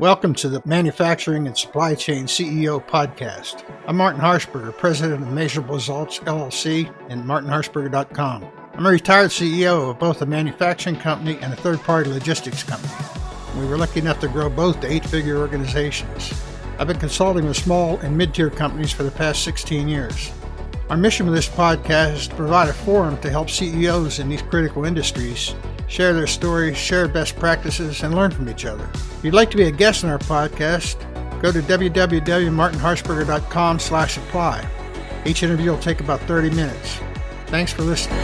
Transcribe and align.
Welcome 0.00 0.32
to 0.36 0.48
the 0.48 0.62
Manufacturing 0.64 1.46
and 1.46 1.54
Supply 1.54 1.94
Chain 1.94 2.24
CEO 2.24 2.82
podcast. 2.82 3.62
I'm 3.86 3.98
Martin 3.98 4.22
Harshberger, 4.22 4.74
president 4.74 5.22
of 5.22 5.28
Measurable 5.28 5.74
Results 5.74 6.20
LLC 6.20 6.90
and 7.10 7.22
martinharshberger.com. 7.22 8.46
I'm 8.72 8.86
a 8.86 8.88
retired 8.88 9.28
CEO 9.28 9.90
of 9.90 9.98
both 9.98 10.22
a 10.22 10.26
manufacturing 10.26 10.96
company 10.96 11.36
and 11.42 11.52
a 11.52 11.56
third 11.56 11.80
party 11.80 12.08
logistics 12.08 12.62
company. 12.62 12.94
We 13.60 13.66
were 13.66 13.76
lucky 13.76 14.00
enough 14.00 14.20
to 14.20 14.28
grow 14.28 14.48
both 14.48 14.80
to 14.80 14.90
eight 14.90 15.04
figure 15.04 15.36
organizations. 15.36 16.32
I've 16.78 16.86
been 16.86 16.98
consulting 16.98 17.44
with 17.44 17.58
small 17.58 17.98
and 17.98 18.16
mid 18.16 18.32
tier 18.32 18.48
companies 18.48 18.92
for 18.92 19.02
the 19.02 19.10
past 19.10 19.44
16 19.44 19.86
years. 19.86 20.32
Our 20.88 20.96
mission 20.96 21.26
with 21.26 21.34
this 21.34 21.50
podcast 21.50 22.14
is 22.14 22.28
to 22.28 22.34
provide 22.36 22.70
a 22.70 22.72
forum 22.72 23.18
to 23.18 23.28
help 23.28 23.50
CEOs 23.50 24.18
in 24.18 24.30
these 24.30 24.40
critical 24.40 24.86
industries 24.86 25.54
share 25.90 26.14
their 26.14 26.28
stories, 26.28 26.78
share 26.78 27.08
best 27.08 27.34
practices, 27.36 28.04
and 28.04 28.14
learn 28.14 28.30
from 28.30 28.48
each 28.48 28.64
other. 28.64 28.88
If 28.94 29.24
you'd 29.24 29.34
like 29.34 29.50
to 29.50 29.56
be 29.56 29.64
a 29.64 29.72
guest 29.72 30.04
on 30.04 30.10
our 30.10 30.20
podcast, 30.20 31.00
go 31.42 31.50
to 31.50 31.60
www.martinharshberger.com 31.60 33.80
slash 33.80 34.16
apply. 34.16 34.64
Each 35.26 35.42
interview 35.42 35.72
will 35.72 35.78
take 35.78 36.00
about 36.00 36.20
30 36.20 36.50
minutes. 36.50 37.00
Thanks 37.46 37.72
for 37.72 37.82
listening. 37.82 38.20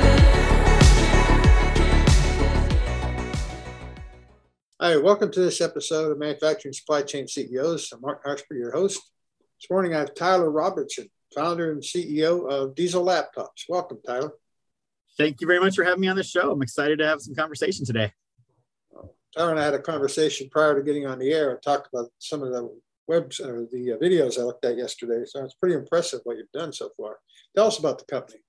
Hi, 4.81 4.97
welcome 4.99 5.33
to 5.33 5.41
this 5.41 5.61
episode 5.61 6.13
of 6.13 6.19
Manufacturing 6.19 6.73
Supply 6.73 7.03
Chain 7.03 7.27
CEOs. 7.27 7.91
I'm 7.93 8.01
Martin 8.01 8.31
Harshberger, 8.31 8.61
your 8.61 8.71
host. 8.71 9.03
This 9.61 9.69
morning 9.69 9.93
I 9.93 9.99
have 9.99 10.15
Tyler 10.15 10.53
Robertson, 10.53 11.11
founder 11.35 11.73
and 11.73 11.83
CEO 11.83 12.49
of 12.49 12.77
Diesel 12.77 13.05
Laptops. 13.05 13.65
Welcome, 13.69 13.99
Tyler. 14.07 14.35
Thank 15.17 15.41
you 15.41 15.47
very 15.47 15.61
much 15.61 15.77
for 15.77 15.85
having 15.85 16.01
me 16.01 16.09
on 16.09 16.17
the 16.17 16.23
show. 16.23 16.53
I'm 16.53 16.63
excited 16.63 16.99
to 16.99 17.07
have 17.07 17.23
some 17.23 17.35
conversation 17.35 17.87
today. 17.87 18.13
Tyler 19.37 19.51
and 19.51 19.61
I 19.61 19.65
had 19.65 19.75
a 19.75 19.79
conversation 19.79 20.49
prior 20.51 20.75
to 20.75 20.83
getting 20.83 21.07
on 21.07 21.19
the 21.19 21.33
air 21.33 21.51
and 21.51 21.63
talked 21.63 21.89
about 21.93 22.11
some 22.19 22.43
of 22.43 22.53
the 22.53 22.71
webs 23.07 23.41
or 23.41 23.67
the 23.71 23.93
uh, 23.93 23.97
videos 23.97 24.39
I 24.39 24.43
looked 24.43 24.65
at 24.65 24.77
yesterday. 24.77 25.25
So 25.27 25.45
it's 25.45 25.55
pretty 25.55 25.75
impressive 25.75 26.21
what 26.25 26.37
you've 26.37 26.53
done 26.53 26.73
so 26.73 26.91
far. 26.97 27.19
Tell 27.55 27.67
us 27.67 27.79
about 27.79 27.99
the 27.99 28.05
company. 28.05 28.41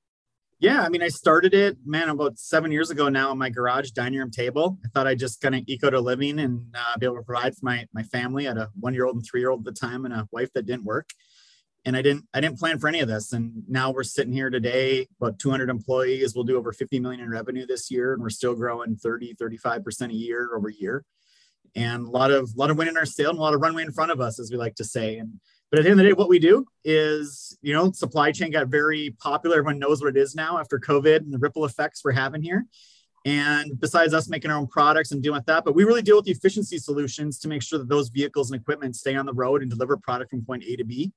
Yeah, 0.60 0.82
I 0.82 0.90
mean, 0.90 1.04
I 1.04 1.10
started 1.10 1.54
it, 1.54 1.78
man, 1.86 2.10
about 2.10 2.40
seven 2.40 2.72
years 2.72 2.90
ago 2.90 3.10
now 3.10 3.30
on 3.30 3.38
my 3.38 3.50
garage 3.50 3.92
dining 3.92 4.18
room 4.18 4.32
table. 4.32 4.80
I 4.84 4.88
thought 4.90 5.06
I'd 5.06 5.20
just 5.20 5.40
kind 5.40 5.54
of 5.54 5.62
eco 5.68 5.92
to 5.92 6.00
living 6.00 6.40
and 6.40 6.66
uh, 6.74 6.98
be 6.98 7.06
able 7.06 7.18
to 7.18 7.22
provide 7.22 7.54
for 7.56 7.66
my 7.66 7.86
my 7.94 8.02
family. 8.02 8.48
I 8.48 8.52
had 8.52 8.58
a 8.58 8.70
one 8.80 8.96
year 8.96 9.06
old 9.06 9.16
and 9.16 9.24
three 9.24 9.40
year 9.40 9.52
old 9.52 9.68
at 9.68 9.76
the 9.76 9.80
time, 9.80 10.06
and 10.06 10.14
a 10.14 10.28
wife 10.32 10.52
that 10.54 10.66
didn't 10.66 10.86
work 10.86 11.12
and 11.88 11.96
I 11.96 12.02
didn't 12.02 12.26
I 12.34 12.42
didn't 12.42 12.60
plan 12.60 12.80
for 12.80 12.90
any 12.90 13.00
of 13.00 13.08
this. 13.08 13.32
And 13.32 13.64
now 13.70 13.92
we're 13.92 14.04
sitting 14.04 14.34
here 14.34 14.50
today, 14.50 15.08
about 15.22 15.40
200 15.40 15.70
employees. 15.70 16.36
We'll 16.36 16.44
do 16.44 16.58
over 16.58 16.74
50 16.74 17.00
million 17.00 17.22
in 17.22 17.30
revenue 17.30 17.66
this 17.66 17.90
year, 17.90 18.14
and 18.14 18.22
we're 18.22 18.30
still 18.30 18.56
growing 18.56 18.98
30, 18.98 19.36
35 19.40 19.86
percent 19.86 20.12
a 20.12 20.16
year 20.16 20.50
over 20.54 20.68
year. 20.68 21.06
And 21.76 22.06
a 22.06 22.10
lot 22.10 22.30
of 22.30 22.52
a 22.54 22.60
lot 22.60 22.70
of 22.72 22.78
wind 22.78 22.90
in 22.90 22.98
our 22.98 23.06
sail 23.06 23.30
and 23.30 23.40
a 23.40 23.42
lot 23.42 23.54
of 23.54 23.62
runway 23.62 23.84
in 23.84 23.94
front 23.94 24.12
of 24.12 24.20
us, 24.20 24.38
as 24.38 24.52
we 24.52 24.58
like 24.58 24.76
to 24.76 24.84
say. 24.84 25.18
And 25.18 25.40
but 25.72 25.80
at 25.80 25.84
the 25.84 25.92
end 25.92 26.00
of 26.00 26.04
the 26.04 26.10
day, 26.10 26.14
what 26.14 26.28
we 26.28 26.40
do 26.40 26.66
is, 26.84 27.58
you 27.62 27.74
know, 27.74 27.94
supply 27.94 28.34
chain 28.34 28.52
got 28.52 28.68
very 28.68 29.16
popular. 29.22 29.60
Everyone 29.60 29.80
knows 29.80 30.02
what 30.02 30.10
it 30.10 30.20
is 30.20 30.36
now 30.36 30.60
after 30.60 30.80
COVID 30.80 31.18
and 31.20 31.34
the 31.34 31.40
ripple 31.40 31.64
effects 31.64 32.02
we're 32.04 32.12
having 32.12 32.42
here. 32.42 32.66
And 33.26 33.80
besides 33.80 34.14
us 34.14 34.28
making 34.28 34.52
our 34.52 34.58
own 34.58 34.68
products 34.68 35.12
and 35.12 35.24
dealing 35.24 35.40
with 35.40 35.46
that, 35.48 35.64
but 35.64 35.76
we 35.76 35.86
really 35.86 36.02
deal 36.02 36.18
with 36.18 36.26
the 36.26 36.32
efficiency 36.32 36.78
solutions 36.78 37.40
to 37.40 37.48
make 37.48 37.62
sure 37.62 37.80
that 37.80 37.90
those 37.90 38.10
vehicles 38.10 38.52
and 38.52 38.60
equipment 38.60 38.96
stay 38.96 39.16
on 39.16 39.26
the 39.26 39.34
road 39.34 39.62
and 39.62 39.72
deliver 39.72 39.96
product 39.96 40.32
from 40.32 40.46
point 40.46 40.64
A 40.66 40.76
to 40.76 40.84
B 40.84 41.14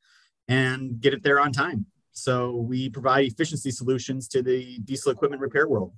and 0.50 1.00
get 1.00 1.14
it 1.14 1.22
there 1.22 1.40
on 1.40 1.52
time. 1.52 1.86
So 2.12 2.56
we 2.56 2.90
provide 2.90 3.24
efficiency 3.24 3.70
solutions 3.70 4.28
to 4.28 4.42
the 4.42 4.78
diesel 4.80 5.12
equipment 5.12 5.40
repair 5.40 5.66
world. 5.68 5.92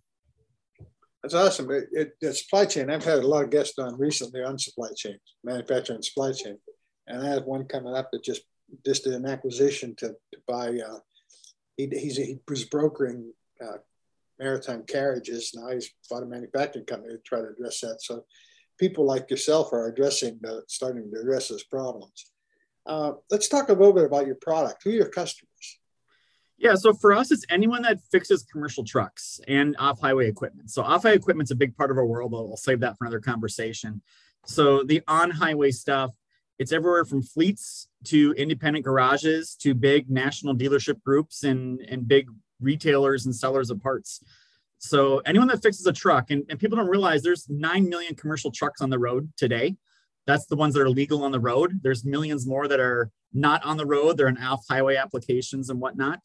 That's 1.23 1.35
awesome. 1.35 1.71
It, 1.71 1.85
it, 1.93 2.13
the 2.21 2.35
supply 2.35 2.67
chain, 2.67 2.91
I've 2.91 3.05
had 3.05 3.21
a 3.21 3.27
lot 3.27 3.45
of 3.45 3.51
guests 3.51 3.79
on 3.79 3.99
recently 3.99 4.43
on 4.43 4.59
supply 4.59 4.89
chain, 4.95 5.19
manufacturing 5.43 6.03
supply 6.03 6.33
chain. 6.33 6.59
And 7.07 7.27
I 7.27 7.31
have 7.31 7.45
one 7.45 7.65
coming 7.65 7.95
up 7.95 8.11
that 8.13 8.23
just 8.23 8.43
just 8.87 9.05
did 9.05 9.13
an 9.13 9.27
acquisition 9.27 9.95
to, 9.97 10.09
to 10.09 10.39
buy, 10.49 10.69
uh, 10.69 10.99
he, 11.77 11.89
he's, 11.93 12.17
he 12.17 12.39
was 12.49 12.65
brokering 12.65 13.33
uh, 13.63 13.79
maritime 14.39 14.83
carriages. 14.87 15.53
Now 15.55 15.71
he's 15.71 15.91
bought 16.09 16.23
a 16.23 16.27
manufacturing 16.27 16.87
company 16.87 17.15
to 17.15 17.21
try 17.25 17.41
to 17.41 17.49
address 17.49 17.81
that. 17.81 18.01
So 18.01 18.25
people 18.79 19.05
like 19.05 19.31
yourself 19.31 19.73
are 19.73 19.89
addressing, 19.89 20.39
the, 20.41 20.63
starting 20.69 21.11
to 21.13 21.21
address 21.21 21.49
those 21.49 21.65
problems. 21.65 22.33
Uh, 22.85 23.13
let's 23.31 23.49
talk 23.49 23.69
a 23.69 23.73
little 23.73 23.93
bit 23.93 24.05
about 24.05 24.27
your 24.27 24.37
product. 24.37 24.83
Who 24.83 24.91
are 24.91 24.95
your 24.95 25.09
customers? 25.09 25.79
Yeah, 26.59 26.77
so 26.77 26.93
for 26.93 27.13
us, 27.13 27.33
it's 27.33 27.45
anyone 27.51 27.83
that 27.83 27.99
fixes 28.13 28.45
commercial 28.45 28.85
trucks 28.85 29.41
and 29.49 29.75
off 29.79 30.01
highway 30.01 30.29
equipment. 30.29 30.71
So, 30.71 30.83
off 30.83 31.03
highway 31.03 31.17
equipment's 31.17 31.51
a 31.51 31.57
big 31.57 31.77
part 31.77 31.91
of 31.91 31.99
our 31.99 32.07
world, 32.07 32.31
but 32.31 32.47
we'll 32.47 32.57
save 32.57 32.81
that 32.81 32.97
for 32.97 33.05
another 33.05 33.21
conversation. 33.21 34.01
So, 34.47 34.85
the 34.85 35.03
on 35.09 35.31
highway 35.31 35.73
stuff, 35.73 36.13
it's 36.61 36.71
everywhere 36.71 37.05
from 37.05 37.23
fleets 37.23 37.89
to 38.05 38.33
independent 38.39 38.85
garages 38.85 39.57
to 39.57 39.75
big 39.75 40.09
national 40.09 40.55
dealership 40.55 41.03
groups 41.03 41.43
and, 41.43 41.81
and 41.81 42.07
big 42.07 42.29
retailers 42.61 43.27
and 43.27 43.35
sellers 43.35 43.71
of 43.71 43.83
parts. 43.83 44.23
So, 44.79 45.19
anyone 45.27 45.49
that 45.49 45.63
fixes 45.63 45.87
a 45.87 45.93
truck, 45.93 46.31
and, 46.31 46.45
and 46.49 46.61
people 46.61 46.77
don't 46.77 46.89
realize 46.89 47.23
there's 47.23 47.49
9 47.49 47.89
million 47.89 48.15
commercial 48.15 48.53
trucks 48.53 48.81
on 48.81 48.91
the 48.91 49.01
road 49.01 49.33
today. 49.37 49.77
That's 50.27 50.47
the 50.47 50.57
ones 50.57 50.75
that 50.75 50.83
are 50.83 50.91
legal 50.91 51.25
on 51.25 51.33
the 51.33 51.41
road. 51.41 51.81
There's 51.83 52.05
millions 52.05 52.47
more 52.47 52.69
that 52.69 52.81
are 52.81 53.11
not 53.33 53.65
on 53.65 53.77
the 53.77 53.87
road. 53.87 54.17
They're 54.17 54.29
in 54.29 54.39
off 54.39 54.65
highway 54.69 54.97
applications 54.97 55.71
and 55.71 55.81
whatnot. 55.81 56.21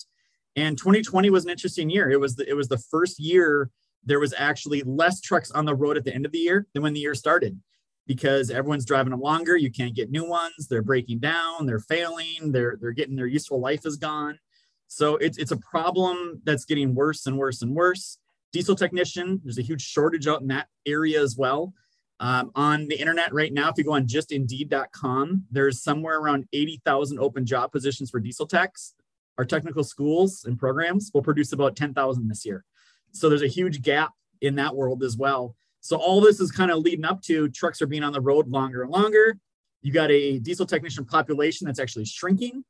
And 0.56 0.78
2020 0.78 1.30
was 1.30 1.46
an 1.46 1.52
interesting 1.52 1.90
year. 1.90 2.09
It 2.09 2.19
was 2.19 2.35
the, 2.35 2.47
it 2.50 2.56
was 2.56 2.68
the 2.68 2.78
first 2.78 3.19
year 3.19 3.69
there 4.03 4.19
was 4.19 4.34
actually 4.38 4.81
less 4.84 5.19
trucks 5.22 5.52
on 5.52 5.66
the 5.66 5.75
road 5.75 5.97
at 5.97 6.06
the 6.06 6.13
end 6.13 6.25
of 6.25 6.31
the 6.31 6.40
year 6.40 6.66
than 6.74 6.84
when 6.84 6.94
the 6.94 7.00
year 7.00 7.13
started 7.13 7.59
because 8.08 8.50
everyone's 8.50 8.85
driving 8.85 9.12
them 9.12 9.19
longer. 9.19 9.58
You 9.58 9.69
can't 9.69 9.96
get 9.96 10.09
new 10.09 10.25
ones. 10.25 10.68
They're 10.69 10.81
breaking 10.81 11.19
down. 11.19 11.66
They're 11.66 11.79
failing. 11.79 12.52
They're 12.52 12.78
they're 12.79 12.91
getting 12.91 13.16
their 13.16 13.28
useful 13.28 13.59
life 13.59 13.85
is 13.85 13.97
gone. 13.97 14.40
So 14.88 15.18
it's 15.18 15.38
it's 15.38 15.52
a 15.52 15.58
problem 15.58 16.41
that's 16.46 16.66
getting 16.66 16.96
worse 16.96 17.28
and 17.28 17.38
worse 17.38 17.62
and 17.62 17.75
worse. 17.75 18.18
Diesel 18.53 18.75
technician, 18.75 19.41
there's 19.44 19.58
a 19.58 19.64
huge 19.64 19.81
shortage 19.81 20.25
out 20.25 20.41
in 20.41 20.47
that 20.47 20.68
area 20.85 21.22
as 21.22 21.35
well. 21.38 21.74
Um, 22.19 22.51
on 22.55 22.88
the 22.88 23.00
internet 23.00 23.33
right 23.33 23.53
now, 23.53 23.69
if 23.69 23.78
you 23.78 23.83
go 23.83 23.94
on 23.94 24.07
just 24.07 24.31
Indeed.com, 24.31 25.45
there's 25.51 25.83
somewhere 25.83 26.19
around 26.19 26.47
80,000 26.51 27.19
open 27.19 27.45
job 27.45 27.72
positions 27.72 28.09
for 28.09 28.19
diesel 28.19 28.47
techs. 28.47 28.95
Our 29.38 29.45
technical 29.45 29.83
schools 29.83 30.45
and 30.45 30.57
programs 30.57 31.11
will 31.13 31.22
produce 31.22 31.53
about 31.53 31.75
10,000 31.75 32.28
this 32.28 32.45
year. 32.45 32.66
So 33.11 33.29
there's 33.29 33.44
a 33.44 33.47
huge 33.47 33.81
gap 33.83 34.13
in 34.41 34.55
that 34.55 34.75
world 34.75 35.03
as 35.03 35.16
well. 35.16 35.55
So 35.79 35.97
all 35.97 36.19
this 36.22 36.39
is 36.39 36.51
kind 36.51 36.72
of 36.72 36.79
leading 36.79 37.05
up 37.05 37.22
to 37.23 37.50
trucks 37.50 37.81
are 37.81 37.88
being 37.88 38.03
on 38.03 38.13
the 38.13 38.22
road 38.22 38.47
longer 38.47 38.81
and 38.81 38.91
longer. 38.91 39.38
You 39.81 39.94
got 39.94 40.09
a 40.09 40.39
diesel 40.39 40.66
technician 40.66 41.05
population 41.05 41.66
that's 41.66 41.79
actually 41.79 42.05
shrinking 42.05 42.63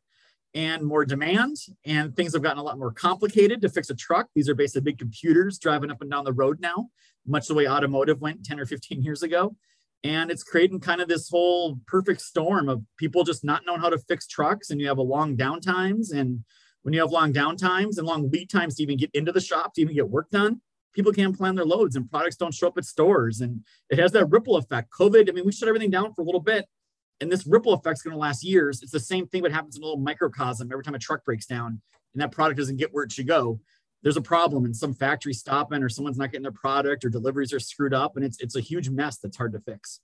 and 0.54 0.84
more 0.84 1.06
demand, 1.06 1.58
and 1.86 2.16
things 2.16 2.34
have 2.34 2.42
gotten 2.42 2.58
a 2.58 2.64
lot 2.64 2.80
more 2.80 2.92
complicated 2.92 3.62
to 3.62 3.70
fix 3.70 3.90
a 3.90 3.96
truck. 3.96 4.28
These 4.34 4.50
are 4.50 4.56
basically 4.56 4.92
big 4.92 4.98
computers 4.98 5.60
driving 5.60 5.92
up 5.92 6.02
and 6.02 6.10
down 6.10 6.24
the 6.24 6.34
road 6.34 6.60
now 6.60 6.90
much 7.28 7.48
the 7.48 7.54
way 7.54 7.68
automotive 7.68 8.22
went 8.22 8.46
10 8.46 8.60
or 8.60 8.66
15 8.66 9.04
years 9.04 9.22
ago. 9.22 9.56
And 10.04 10.32
it's 10.32 10.44
creating 10.44 10.80
kind 10.80 11.02
of 11.02 11.08
this 11.08 11.30
whole 11.30 11.80
perfect 11.88 12.22
storm 12.22 12.70
of 12.70 12.82
people 12.98 13.24
just 13.24 13.44
not 13.44 13.64
knowing 13.66 13.82
how 13.82 13.90
to 13.90 13.98
fix 13.98 14.28
trucks. 14.28 14.70
And 14.70 14.80
you 14.80 14.88
have 14.88 15.00
a 15.00 15.04
long 15.04 15.36
downtimes. 15.36 16.14
And 16.14 16.44
when 16.84 16.94
you 16.94 17.02
have 17.02 17.12
long 17.12 17.34
downtimes 17.34 17.98
and 17.98 18.08
long 18.08 18.30
lead 18.32 18.50
times 18.50 18.76
to 18.76 18.84
even 18.84 18.98
get 18.98 19.12
into 19.14 19.32
the 19.32 19.42
shop, 19.42 19.74
to 19.74 19.82
even 19.82 19.96
get 19.96 20.10
work 20.10 20.30
done, 20.30 20.62
people 20.94 21.12
can't 21.12 21.38
plan 21.38 21.56
their 21.56 21.66
loads 21.66 21.96
and 21.96 22.10
products 22.10 22.38
don't 22.38 22.54
show 22.54 22.68
up 22.68 22.78
at 22.78 22.86
stores. 22.86 23.42
And 23.42 23.66
it 23.90 24.00
has 24.00 24.12
that 24.14 24.28
ripple 24.28 24.56
effect. 24.56 24.92
COVID, 24.98 25.30
I 25.30 25.34
mean, 25.34 25.46
we 25.46 25.52
shut 25.52 25.68
everything 25.68 25.92
down 25.92 26.14
for 26.14 26.22
a 26.22 26.26
little 26.26 26.42
bit. 26.42 26.66
And 27.20 27.32
this 27.32 27.48
ripple 27.48 27.74
effect 27.74 27.98
is 27.98 28.02
going 28.04 28.14
to 28.14 28.20
last 28.20 28.44
years. 28.44 28.84
It's 28.84 28.92
the 28.92 29.00
same 29.00 29.28
thing 29.28 29.44
that 29.44 29.52
happens 29.52 29.76
in 29.76 29.82
a 29.82 29.86
little 29.86 30.00
microcosm 30.00 30.70
every 30.72 30.84
time 30.84 30.96
a 30.96 31.00
truck 31.00 31.26
breaks 31.26 31.46
down 31.46 31.82
and 32.14 32.22
that 32.22 32.32
product 32.32 32.58
doesn't 32.58 32.78
get 32.78 32.94
where 32.94 33.04
it 33.04 33.12
should 33.12 33.28
go 33.28 33.60
there's 34.04 34.18
a 34.18 34.22
problem 34.22 34.66
and 34.66 34.76
some 34.76 34.94
factory 34.94 35.34
stopping 35.34 35.84
or 35.84 35.90
someone's 35.90 36.18
not 36.18 36.32
getting 36.32 36.44
their 36.44 36.52
product 36.52 37.04
or 37.04 37.10
deliveries 37.10 37.54
are 37.54 37.60
screwed 37.60 37.94
up 37.94 38.16
and 38.16 38.24
it's 38.24 38.40
it's 38.40 38.56
a 38.56 38.62
huge 38.62 38.90
mess 38.90 39.18
that's 39.18 39.38
hard 39.38 39.54
to 39.54 39.60
fix. 39.60 40.00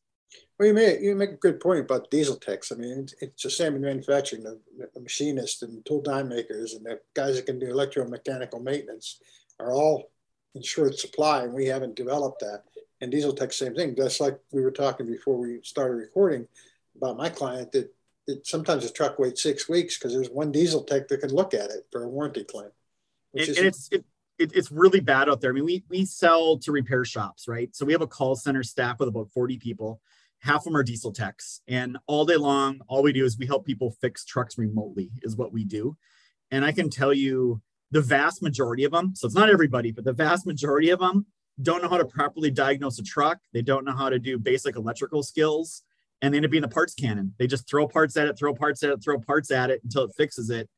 Well, 0.58 0.68
you 0.68 0.74
make 0.74 1.00
you 1.02 1.16
make 1.16 1.32
a 1.32 1.38
good 1.38 1.60
point 1.60 1.82
about 1.82 2.10
diesel 2.10 2.36
techs. 2.36 2.72
I 2.72 2.76
mean, 2.76 3.08
it's, 3.22 3.44
the 3.44 3.50
same 3.50 3.76
in 3.76 3.82
manufacturing. 3.82 4.44
The, 4.44 4.60
the 4.94 5.00
machinists 5.00 5.62
and 5.62 5.86
tool 5.86 6.02
die 6.02 6.24
makers 6.24 6.74
and 6.74 6.86
the 6.86 7.00
guys 7.14 7.36
that 7.36 7.46
can 7.46 7.60
do 7.60 7.68
electromechanical 7.68 8.64
maintenance 8.64 9.20
are 9.60 9.72
all 9.72 10.12
in 10.56 10.64
short 10.64 10.98
supply, 10.98 11.44
and 11.44 11.54
we 11.54 11.68
haven't 11.68 11.96
developed 11.96 12.40
that. 12.40 12.64
And 13.00 13.12
diesel 13.12 13.34
tech, 13.34 13.54
same 13.54 13.76
thing. 13.76 13.96
Just 13.96 14.20
like 14.22 14.40
we 14.52 14.64
were 14.64 14.72
talking 14.72 15.06
before 15.06 15.38
we 15.38 15.60
started 15.64 15.96
recording 15.96 16.48
about 16.96 17.18
my 17.18 17.30
client 17.30 17.72
that, 17.72 17.94
that 18.28 18.46
sometimes 18.46 18.86
a 18.86 18.92
truck 18.92 19.20
waits 19.20 19.44
six 19.44 19.68
weeks 19.68 19.98
because 19.98 20.14
there's 20.14 20.30
one 20.30 20.52
diesel 20.52 20.84
tech 20.84 21.08
that 21.08 21.20
can 21.20 21.34
look 21.34 21.54
at 21.54 21.70
it 21.70 21.88
for 21.92 22.04
a 22.04 22.10
warranty 22.10 22.44
claim. 22.44 22.70
It, 23.34 23.50
is, 23.50 23.58
it's 23.58 23.90
it, 23.92 24.06
it, 24.38 24.52
it's 24.56 24.72
really 24.72 25.00
bad 25.00 25.30
out 25.30 25.42
there. 25.42 25.52
I 25.52 25.54
mean, 25.54 25.66
we 25.66 25.84
we 25.90 26.06
sell 26.06 26.58
to 26.60 26.72
repair 26.72 27.04
shops, 27.06 27.48
right? 27.48 27.76
So 27.76 27.86
we 27.86 27.94
have 27.94 28.02
a 28.02 28.08
call 28.08 28.36
center 28.36 28.64
staff 28.64 29.00
with 29.00 29.10
about 29.10 29.32
40 29.32 29.58
people. 29.58 30.02
Half 30.40 30.62
of 30.62 30.64
them 30.66 30.76
are 30.76 30.84
diesel 30.84 31.12
techs, 31.12 31.62
and 31.68 31.98
all 32.06 32.26
day 32.26 32.36
long, 32.36 32.82
all 32.88 33.02
we 33.02 33.14
do 33.14 33.24
is 33.24 33.38
we 33.38 33.46
help 33.46 33.66
people 33.66 33.96
fix 34.02 34.26
trucks 34.26 34.58
remotely. 34.58 35.12
Is 35.22 35.36
what 35.36 35.54
we 35.54 35.64
do, 35.64 35.98
and 36.52 36.66
I 36.66 36.72
can 36.72 36.90
tell 36.90 37.14
you 37.14 37.62
the 37.92 38.02
vast 38.02 38.42
majority 38.42 38.84
of 38.84 38.92
them. 38.92 39.16
So 39.16 39.26
it's 39.26 39.36
not 39.36 39.50
everybody, 39.50 39.92
but 39.92 40.04
the 40.04 40.14
vast 40.14 40.46
majority 40.46 40.90
of 40.90 41.00
them 41.00 41.26
don't 41.62 41.82
know 41.82 41.90
how 41.90 41.98
to 41.98 42.06
properly 42.06 42.52
diagnose 42.52 43.00
a 43.00 43.04
truck. 43.04 43.40
They 43.54 43.62
don't 43.62 43.86
know 43.86 43.96
how 43.96 44.10
to 44.10 44.20
do 44.20 44.38
basic 44.40 44.76
electrical 44.76 45.24
skills 45.24 45.84
and 46.24 46.34
they 46.34 46.38
end 46.38 46.46
up 46.46 46.52
being 46.52 46.62
the 46.62 46.70
parts 46.70 46.96
cannon. 46.96 47.36
They 47.38 47.48
just 47.48 47.70
throw 47.70 47.86
parts 47.86 48.16
at 48.16 48.28
it, 48.28 48.40
throw 48.40 48.56
parts 48.56 48.82
at 48.82 48.90
it, 48.90 49.04
throw 49.04 49.20
parts 49.20 49.52
at 49.52 49.70
it 49.70 49.82
until 49.84 50.06
it 50.06 50.12
fixes 50.18 50.50
it. 50.50 50.70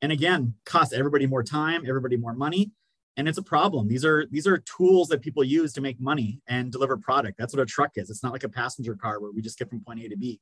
And 0.00 0.10
again, 0.10 0.54
costs 0.64 0.94
everybody 0.94 1.26
more 1.26 1.42
time, 1.42 1.84
everybody 1.86 2.16
more 2.16 2.32
money, 2.32 2.72
and 3.18 3.28
it's 3.28 3.38
a 3.38 3.42
problem. 3.42 3.86
These 3.86 4.04
are 4.04 4.26
these 4.30 4.46
are 4.46 4.58
tools 4.58 5.08
that 5.08 5.20
people 5.20 5.44
use 5.44 5.74
to 5.74 5.82
make 5.82 6.00
money 6.00 6.40
and 6.48 6.72
deliver 6.72 6.96
product. 6.96 7.36
That's 7.38 7.54
what 7.54 7.62
a 7.62 7.66
truck 7.66 7.92
is. 7.96 8.08
It's 8.08 8.22
not 8.22 8.32
like 8.32 8.44
a 8.44 8.48
passenger 8.48 8.96
car 8.96 9.20
where 9.20 9.30
we 9.30 9.42
just 9.42 9.58
get 9.58 9.68
from 9.68 9.80
point 9.80 10.00
A 10.00 10.08
to 10.08 10.16
B. 10.16 10.40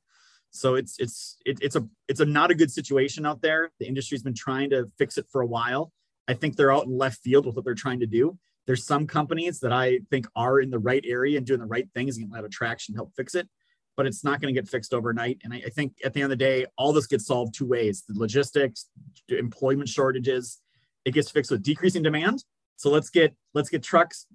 So 0.51 0.75
it's 0.75 0.95
it's 0.97 1.37
it, 1.45 1.59
it's 1.61 1.75
a 1.75 1.85
it's 2.07 2.21
a 2.21 2.25
not 2.25 2.49
a 2.49 2.55
good 2.55 2.71
situation 2.71 3.25
out 3.25 3.41
there. 3.41 3.69
The 3.79 3.87
industry's 3.87 4.23
been 4.23 4.33
trying 4.33 4.69
to 4.69 4.87
fix 4.97 5.17
it 5.17 5.25
for 5.29 5.41
a 5.41 5.47
while. 5.47 5.91
I 6.27 6.35
think 6.35 6.55
they're 6.55 6.71
out 6.71 6.85
in 6.85 6.97
left 6.97 7.19
field 7.21 7.45
with 7.45 7.57
what 7.57 7.65
they're 7.65 7.75
trying 7.75 7.99
to 7.99 8.07
do. 8.07 8.37
There's 8.65 8.85
some 8.85 9.07
companies 9.07 9.59
that 9.59 9.73
I 9.73 9.99
think 10.09 10.25
are 10.37 10.61
in 10.61 10.69
the 10.69 10.79
right 10.79 11.03
area 11.05 11.37
and 11.37 11.45
doing 11.45 11.59
the 11.59 11.65
right 11.65 11.87
things 11.93 12.17
and 12.17 12.33
have 12.33 12.45
a 12.45 12.49
traction 12.49 12.95
to 12.95 12.99
help 12.99 13.11
fix 13.17 13.35
it 13.35 13.49
but 13.95 14.05
it's 14.05 14.23
not 14.23 14.41
going 14.41 14.53
to 14.53 14.59
get 14.59 14.69
fixed 14.69 14.93
overnight. 14.93 15.39
And 15.43 15.53
I, 15.53 15.63
I, 15.65 15.69
think 15.69 15.93
at 16.03 16.13
the 16.13 16.21
end 16.21 16.31
of 16.31 16.37
the 16.37 16.43
day, 16.43 16.65
all 16.77 16.93
this 16.93 17.07
gets 17.07 17.27
solved 17.27 17.53
two 17.53 17.67
ways: 17.67 18.03
the 18.07 18.17
logistics, 18.17 18.89
employment 19.29 19.89
shortages. 19.89 20.59
It 21.05 21.13
gets 21.13 21.29
fixed 21.29 21.51
with 21.51 21.63
decreasing 21.63 22.03
demand. 22.03 22.43
So 22.75 22.89
let's 22.89 23.09
get 23.09 23.35
let's 23.53 23.69
get 23.69 23.83
trucks 23.83 24.25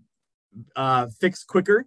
uh, 0.77 1.09
fixed 1.21 1.47
quicker, 1.47 1.87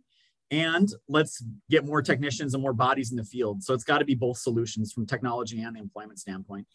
and 0.50 0.90
let's 1.08 1.44
get 1.70 1.86
more 1.86 2.02
technicians 2.02 2.54
and 2.54 2.62
more 2.62 2.74
bodies 2.74 3.12
in 3.12 3.18
the 3.18 3.24
field. 3.24 3.64
So 3.64 3.74
it's 3.74 3.84
got 3.84 4.00
to 4.00 4.06
be 4.06 4.16
both 4.16 4.38
solutions 4.38 4.92
from 4.92 5.06
technology 5.06 5.62
and 5.62 5.76
the 5.76 5.80
employment 5.80 6.20
standpoint. 6.20 6.68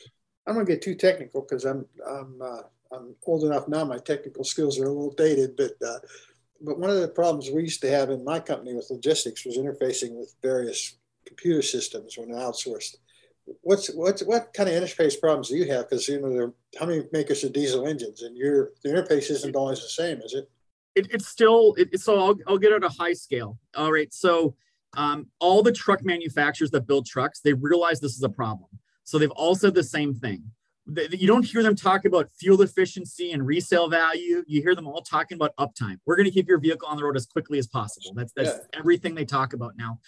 I 0.46 0.52
don't 0.52 0.64
get 0.64 0.82
too 0.82 0.94
technical 0.94 1.42
because 1.42 1.64
I'm 1.64 1.86
I'm 2.08 2.40
uh, 2.40 2.62
I'm 2.92 3.14
old 3.26 3.44
enough 3.44 3.68
now. 3.68 3.84
My 3.84 3.98
technical 3.98 4.44
skills 4.44 4.78
are 4.78 4.84
a 4.84 4.88
little 4.88 5.12
dated, 5.12 5.56
but 5.56 5.72
uh, 5.86 5.98
but 6.60 6.78
one 6.78 6.90
of 6.90 7.00
the 7.00 7.08
problems 7.08 7.50
we 7.50 7.62
used 7.62 7.80
to 7.82 7.90
have 7.90 8.10
in 8.10 8.24
my 8.24 8.40
company 8.40 8.74
with 8.74 8.90
logistics 8.90 9.44
was 9.44 9.58
interfacing 9.58 10.16
with 10.16 10.34
various 10.42 10.96
computer 11.26 11.62
systems 11.62 12.16
when 12.16 12.30
outsourced. 12.30 12.96
What's 13.62 13.88
what's 13.94 14.22
what 14.22 14.52
kind 14.54 14.68
of 14.68 14.74
interface 14.74 15.20
problems 15.20 15.48
do 15.48 15.56
you 15.56 15.70
have? 15.70 15.88
Because 15.88 16.08
you 16.08 16.20
know 16.20 16.32
there 16.32 16.52
how 16.78 16.86
many 16.86 17.04
makers 17.12 17.44
of 17.44 17.52
diesel 17.52 17.86
engines, 17.86 18.22
and 18.22 18.36
your 18.36 18.72
the 18.82 18.90
interface 18.90 19.30
isn't 19.30 19.54
always 19.54 19.80
the 19.80 19.88
same, 19.88 20.20
is 20.20 20.34
it? 20.34 20.50
it 20.96 21.06
it's 21.12 21.28
still 21.28 21.74
it, 21.78 22.00
so 22.00 22.18
I'll, 22.18 22.36
I'll 22.48 22.58
get 22.58 22.72
at 22.72 22.82
a 22.82 22.88
high 22.88 23.12
scale. 23.12 23.58
All 23.76 23.92
right, 23.92 24.12
so 24.12 24.56
um, 24.96 25.26
all 25.38 25.62
the 25.62 25.72
truck 25.72 26.04
manufacturers 26.04 26.72
that 26.72 26.88
build 26.88 27.06
trucks 27.06 27.40
they 27.40 27.52
realize 27.52 28.00
this 28.00 28.16
is 28.16 28.22
a 28.24 28.28
problem, 28.28 28.70
so 29.04 29.16
they've 29.16 29.30
all 29.30 29.54
said 29.54 29.74
the 29.74 29.84
same 29.84 30.12
thing 30.12 30.42
you 30.86 31.26
don't 31.26 31.44
hear 31.44 31.62
them 31.62 31.74
talk 31.74 32.04
about 32.04 32.30
fuel 32.38 32.62
efficiency 32.62 33.32
and 33.32 33.44
resale 33.44 33.88
value. 33.88 34.44
You 34.46 34.62
hear 34.62 34.74
them 34.74 34.86
all 34.86 35.02
talking 35.02 35.36
about 35.36 35.56
uptime. 35.56 35.98
We're 36.06 36.16
going 36.16 36.26
to 36.26 36.30
keep 36.30 36.48
your 36.48 36.58
vehicle 36.58 36.88
on 36.88 36.96
the 36.96 37.04
road 37.04 37.16
as 37.16 37.26
quickly 37.26 37.58
as 37.58 37.66
possible. 37.66 38.12
That's 38.14 38.32
that's 38.32 38.50
yeah. 38.50 38.78
everything 38.78 39.14
they 39.14 39.24
talk 39.24 39.52
about 39.52 39.76
now. 39.76 39.98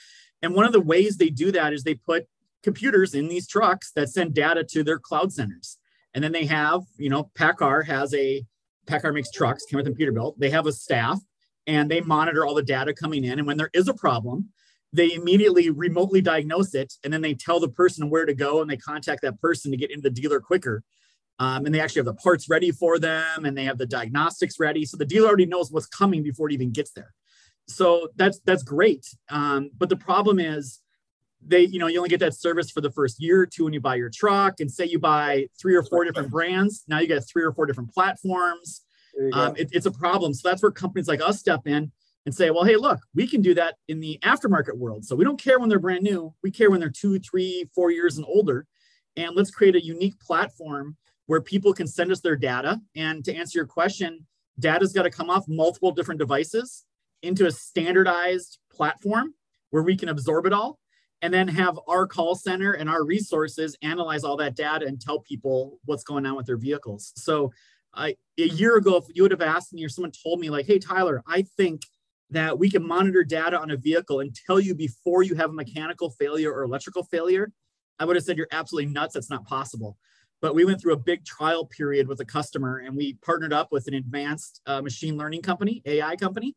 And 0.42 0.54
one 0.54 0.64
of 0.64 0.72
the 0.72 0.80
ways 0.80 1.16
they 1.16 1.30
do 1.30 1.50
that 1.52 1.72
is 1.72 1.82
they 1.82 1.94
put 1.94 2.28
computers 2.62 3.14
in 3.14 3.28
these 3.28 3.48
trucks 3.48 3.92
that 3.96 4.08
send 4.08 4.34
data 4.34 4.62
to 4.64 4.84
their 4.84 4.98
cloud 4.98 5.32
centers. 5.32 5.78
And 6.14 6.22
then 6.22 6.32
they 6.32 6.46
have, 6.46 6.82
you 6.96 7.10
know, 7.10 7.30
Paccar 7.34 7.84
has 7.84 8.14
a 8.14 8.44
Paccar 8.86 9.12
makes 9.12 9.30
trucks, 9.30 9.64
came 9.64 9.76
with 9.76 9.86
a 9.86 9.90
computer 9.90 10.12
built. 10.12 10.38
They 10.38 10.50
have 10.50 10.66
a 10.66 10.72
staff 10.72 11.20
and 11.66 11.90
they 11.90 12.00
monitor 12.00 12.46
all 12.46 12.54
the 12.54 12.62
data 12.62 12.94
coming 12.94 13.24
in. 13.24 13.38
And 13.38 13.46
when 13.46 13.56
there 13.56 13.70
is 13.74 13.88
a 13.88 13.94
problem, 13.94 14.48
they 14.92 15.12
immediately 15.12 15.70
remotely 15.70 16.20
diagnose 16.20 16.74
it 16.74 16.94
and 17.04 17.12
then 17.12 17.20
they 17.20 17.34
tell 17.34 17.60
the 17.60 17.68
person 17.68 18.08
where 18.08 18.24
to 18.24 18.34
go 18.34 18.60
and 18.60 18.70
they 18.70 18.76
contact 18.76 19.22
that 19.22 19.40
person 19.40 19.70
to 19.70 19.76
get 19.76 19.90
into 19.90 20.02
the 20.02 20.10
dealer 20.10 20.40
quicker. 20.40 20.82
Um, 21.40 21.66
and 21.66 21.74
they 21.74 21.80
actually 21.80 22.00
have 22.00 22.06
the 22.06 22.14
parts 22.14 22.48
ready 22.48 22.72
for 22.72 22.98
them 22.98 23.44
and 23.44 23.56
they 23.56 23.64
have 23.64 23.78
the 23.78 23.86
diagnostics 23.86 24.58
ready 24.58 24.84
so 24.84 24.96
the 24.96 25.04
dealer 25.04 25.28
already 25.28 25.46
knows 25.46 25.70
what's 25.70 25.86
coming 25.86 26.22
before 26.22 26.48
it 26.48 26.54
even 26.54 26.72
gets 26.72 26.90
there. 26.92 27.14
So 27.68 28.08
that's 28.16 28.40
that's 28.40 28.62
great. 28.62 29.06
Um, 29.30 29.70
but 29.76 29.88
the 29.88 29.96
problem 29.96 30.40
is 30.40 30.80
they 31.46 31.60
you 31.60 31.78
know 31.78 31.86
you 31.86 31.98
only 31.98 32.08
get 32.08 32.20
that 32.20 32.34
service 32.34 32.70
for 32.70 32.80
the 32.80 32.90
first 32.90 33.22
year 33.22 33.42
or 33.42 33.46
two 33.46 33.64
when 33.64 33.72
you 33.72 33.80
buy 33.80 33.94
your 33.94 34.10
truck 34.12 34.58
and 34.58 34.70
say 34.70 34.86
you 34.86 34.98
buy 34.98 35.46
three 35.60 35.76
or 35.76 35.84
four 35.84 36.04
different 36.04 36.30
brands 36.30 36.82
now 36.88 36.98
you 36.98 37.06
get 37.06 37.22
three 37.28 37.44
or 37.44 37.52
four 37.52 37.66
different 37.66 37.92
platforms. 37.92 38.82
Um, 39.32 39.54
it, 39.56 39.68
it's 39.72 39.86
a 39.86 39.90
problem. 39.90 40.32
So 40.32 40.48
that's 40.48 40.62
where 40.62 40.70
companies 40.70 41.08
like 41.08 41.20
us 41.20 41.38
step 41.38 41.66
in 41.66 41.92
and 42.28 42.34
say, 42.34 42.50
well, 42.50 42.64
hey, 42.64 42.76
look, 42.76 42.98
we 43.14 43.26
can 43.26 43.40
do 43.40 43.54
that 43.54 43.76
in 43.88 44.00
the 44.00 44.18
aftermarket 44.22 44.76
world. 44.76 45.02
So 45.02 45.16
we 45.16 45.24
don't 45.24 45.42
care 45.42 45.58
when 45.58 45.70
they're 45.70 45.78
brand 45.78 46.02
new. 46.02 46.34
We 46.42 46.50
care 46.50 46.70
when 46.70 46.78
they're 46.78 46.90
two, 46.90 47.18
three, 47.20 47.70
four 47.74 47.90
years 47.90 48.18
and 48.18 48.26
older. 48.28 48.66
And 49.16 49.34
let's 49.34 49.50
create 49.50 49.76
a 49.76 49.82
unique 49.82 50.20
platform 50.20 50.98
where 51.24 51.40
people 51.40 51.72
can 51.72 51.86
send 51.86 52.12
us 52.12 52.20
their 52.20 52.36
data. 52.36 52.82
And 52.94 53.24
to 53.24 53.34
answer 53.34 53.60
your 53.60 53.66
question, 53.66 54.26
data's 54.58 54.92
got 54.92 55.04
to 55.04 55.10
come 55.10 55.30
off 55.30 55.46
multiple 55.48 55.90
different 55.90 56.18
devices 56.18 56.84
into 57.22 57.46
a 57.46 57.50
standardized 57.50 58.58
platform 58.70 59.32
where 59.70 59.82
we 59.82 59.96
can 59.96 60.10
absorb 60.10 60.44
it 60.44 60.52
all 60.52 60.78
and 61.22 61.32
then 61.32 61.48
have 61.48 61.80
our 61.88 62.06
call 62.06 62.34
center 62.34 62.72
and 62.72 62.90
our 62.90 63.06
resources 63.06 63.74
analyze 63.80 64.22
all 64.22 64.36
that 64.36 64.54
data 64.54 64.84
and 64.84 65.00
tell 65.00 65.20
people 65.20 65.78
what's 65.86 66.04
going 66.04 66.26
on 66.26 66.36
with 66.36 66.44
their 66.44 66.58
vehicles. 66.58 67.10
So 67.16 67.52
I, 67.94 68.16
a 68.36 68.48
year 68.48 68.76
ago, 68.76 68.96
if 68.96 69.04
you 69.14 69.22
would 69.22 69.30
have 69.30 69.40
asked 69.40 69.72
me 69.72 69.82
or 69.82 69.88
someone 69.88 70.12
told 70.12 70.40
me 70.40 70.50
like, 70.50 70.66
hey, 70.66 70.78
Tyler, 70.78 71.22
I 71.26 71.40
think 71.56 71.80
that 72.30 72.58
we 72.58 72.70
can 72.70 72.86
monitor 72.86 73.24
data 73.24 73.58
on 73.58 73.70
a 73.70 73.76
vehicle 73.76 74.20
and 74.20 74.36
tell 74.46 74.60
you 74.60 74.74
before 74.74 75.22
you 75.22 75.34
have 75.34 75.50
a 75.50 75.54
mechanical 75.54 76.10
failure 76.10 76.52
or 76.52 76.62
electrical 76.62 77.04
failure, 77.04 77.50
I 77.98 78.04
would 78.04 78.16
have 78.16 78.24
said 78.24 78.36
you're 78.36 78.48
absolutely 78.52 78.92
nuts. 78.92 79.14
That's 79.14 79.30
not 79.30 79.46
possible. 79.46 79.96
But 80.40 80.54
we 80.54 80.64
went 80.64 80.80
through 80.80 80.92
a 80.92 80.98
big 80.98 81.24
trial 81.24 81.66
period 81.66 82.06
with 82.06 82.20
a 82.20 82.24
customer 82.24 82.78
and 82.78 82.96
we 82.96 83.14
partnered 83.24 83.52
up 83.52 83.72
with 83.72 83.88
an 83.88 83.94
advanced 83.94 84.60
uh, 84.66 84.80
machine 84.82 85.16
learning 85.16 85.42
company, 85.42 85.82
AI 85.84 86.16
company. 86.16 86.54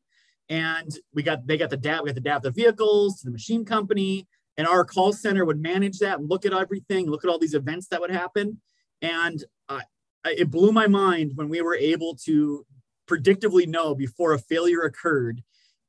And 0.49 0.91
we 1.13 1.23
got 1.23 1.47
they 1.47 1.57
got 1.57 1.69
the 1.69 1.77
data, 1.77 2.03
we 2.03 2.09
got 2.09 2.15
the 2.15 2.21
data 2.21 2.37
of 2.37 2.43
the 2.43 2.51
vehicles 2.51 3.21
to 3.21 3.25
the 3.25 3.31
machine 3.31 3.63
company, 3.63 4.27
and 4.57 4.67
our 4.67 4.83
call 4.83 5.13
center 5.13 5.45
would 5.45 5.61
manage 5.61 5.99
that 5.99 6.19
and 6.19 6.29
look 6.29 6.45
at 6.45 6.53
everything, 6.53 7.09
look 7.09 7.23
at 7.23 7.29
all 7.29 7.39
these 7.39 7.53
events 7.53 7.87
that 7.87 8.01
would 8.01 8.11
happen. 8.11 8.59
And 9.01 9.43
uh, 9.69 9.79
it 10.25 10.51
blew 10.51 10.73
my 10.73 10.87
mind 10.87 11.31
when 11.35 11.47
we 11.47 11.61
were 11.61 11.75
able 11.75 12.15
to 12.25 12.65
predictively 13.09 13.65
know 13.65 13.95
before 13.95 14.33
a 14.33 14.39
failure 14.39 14.81
occurred 14.81 15.41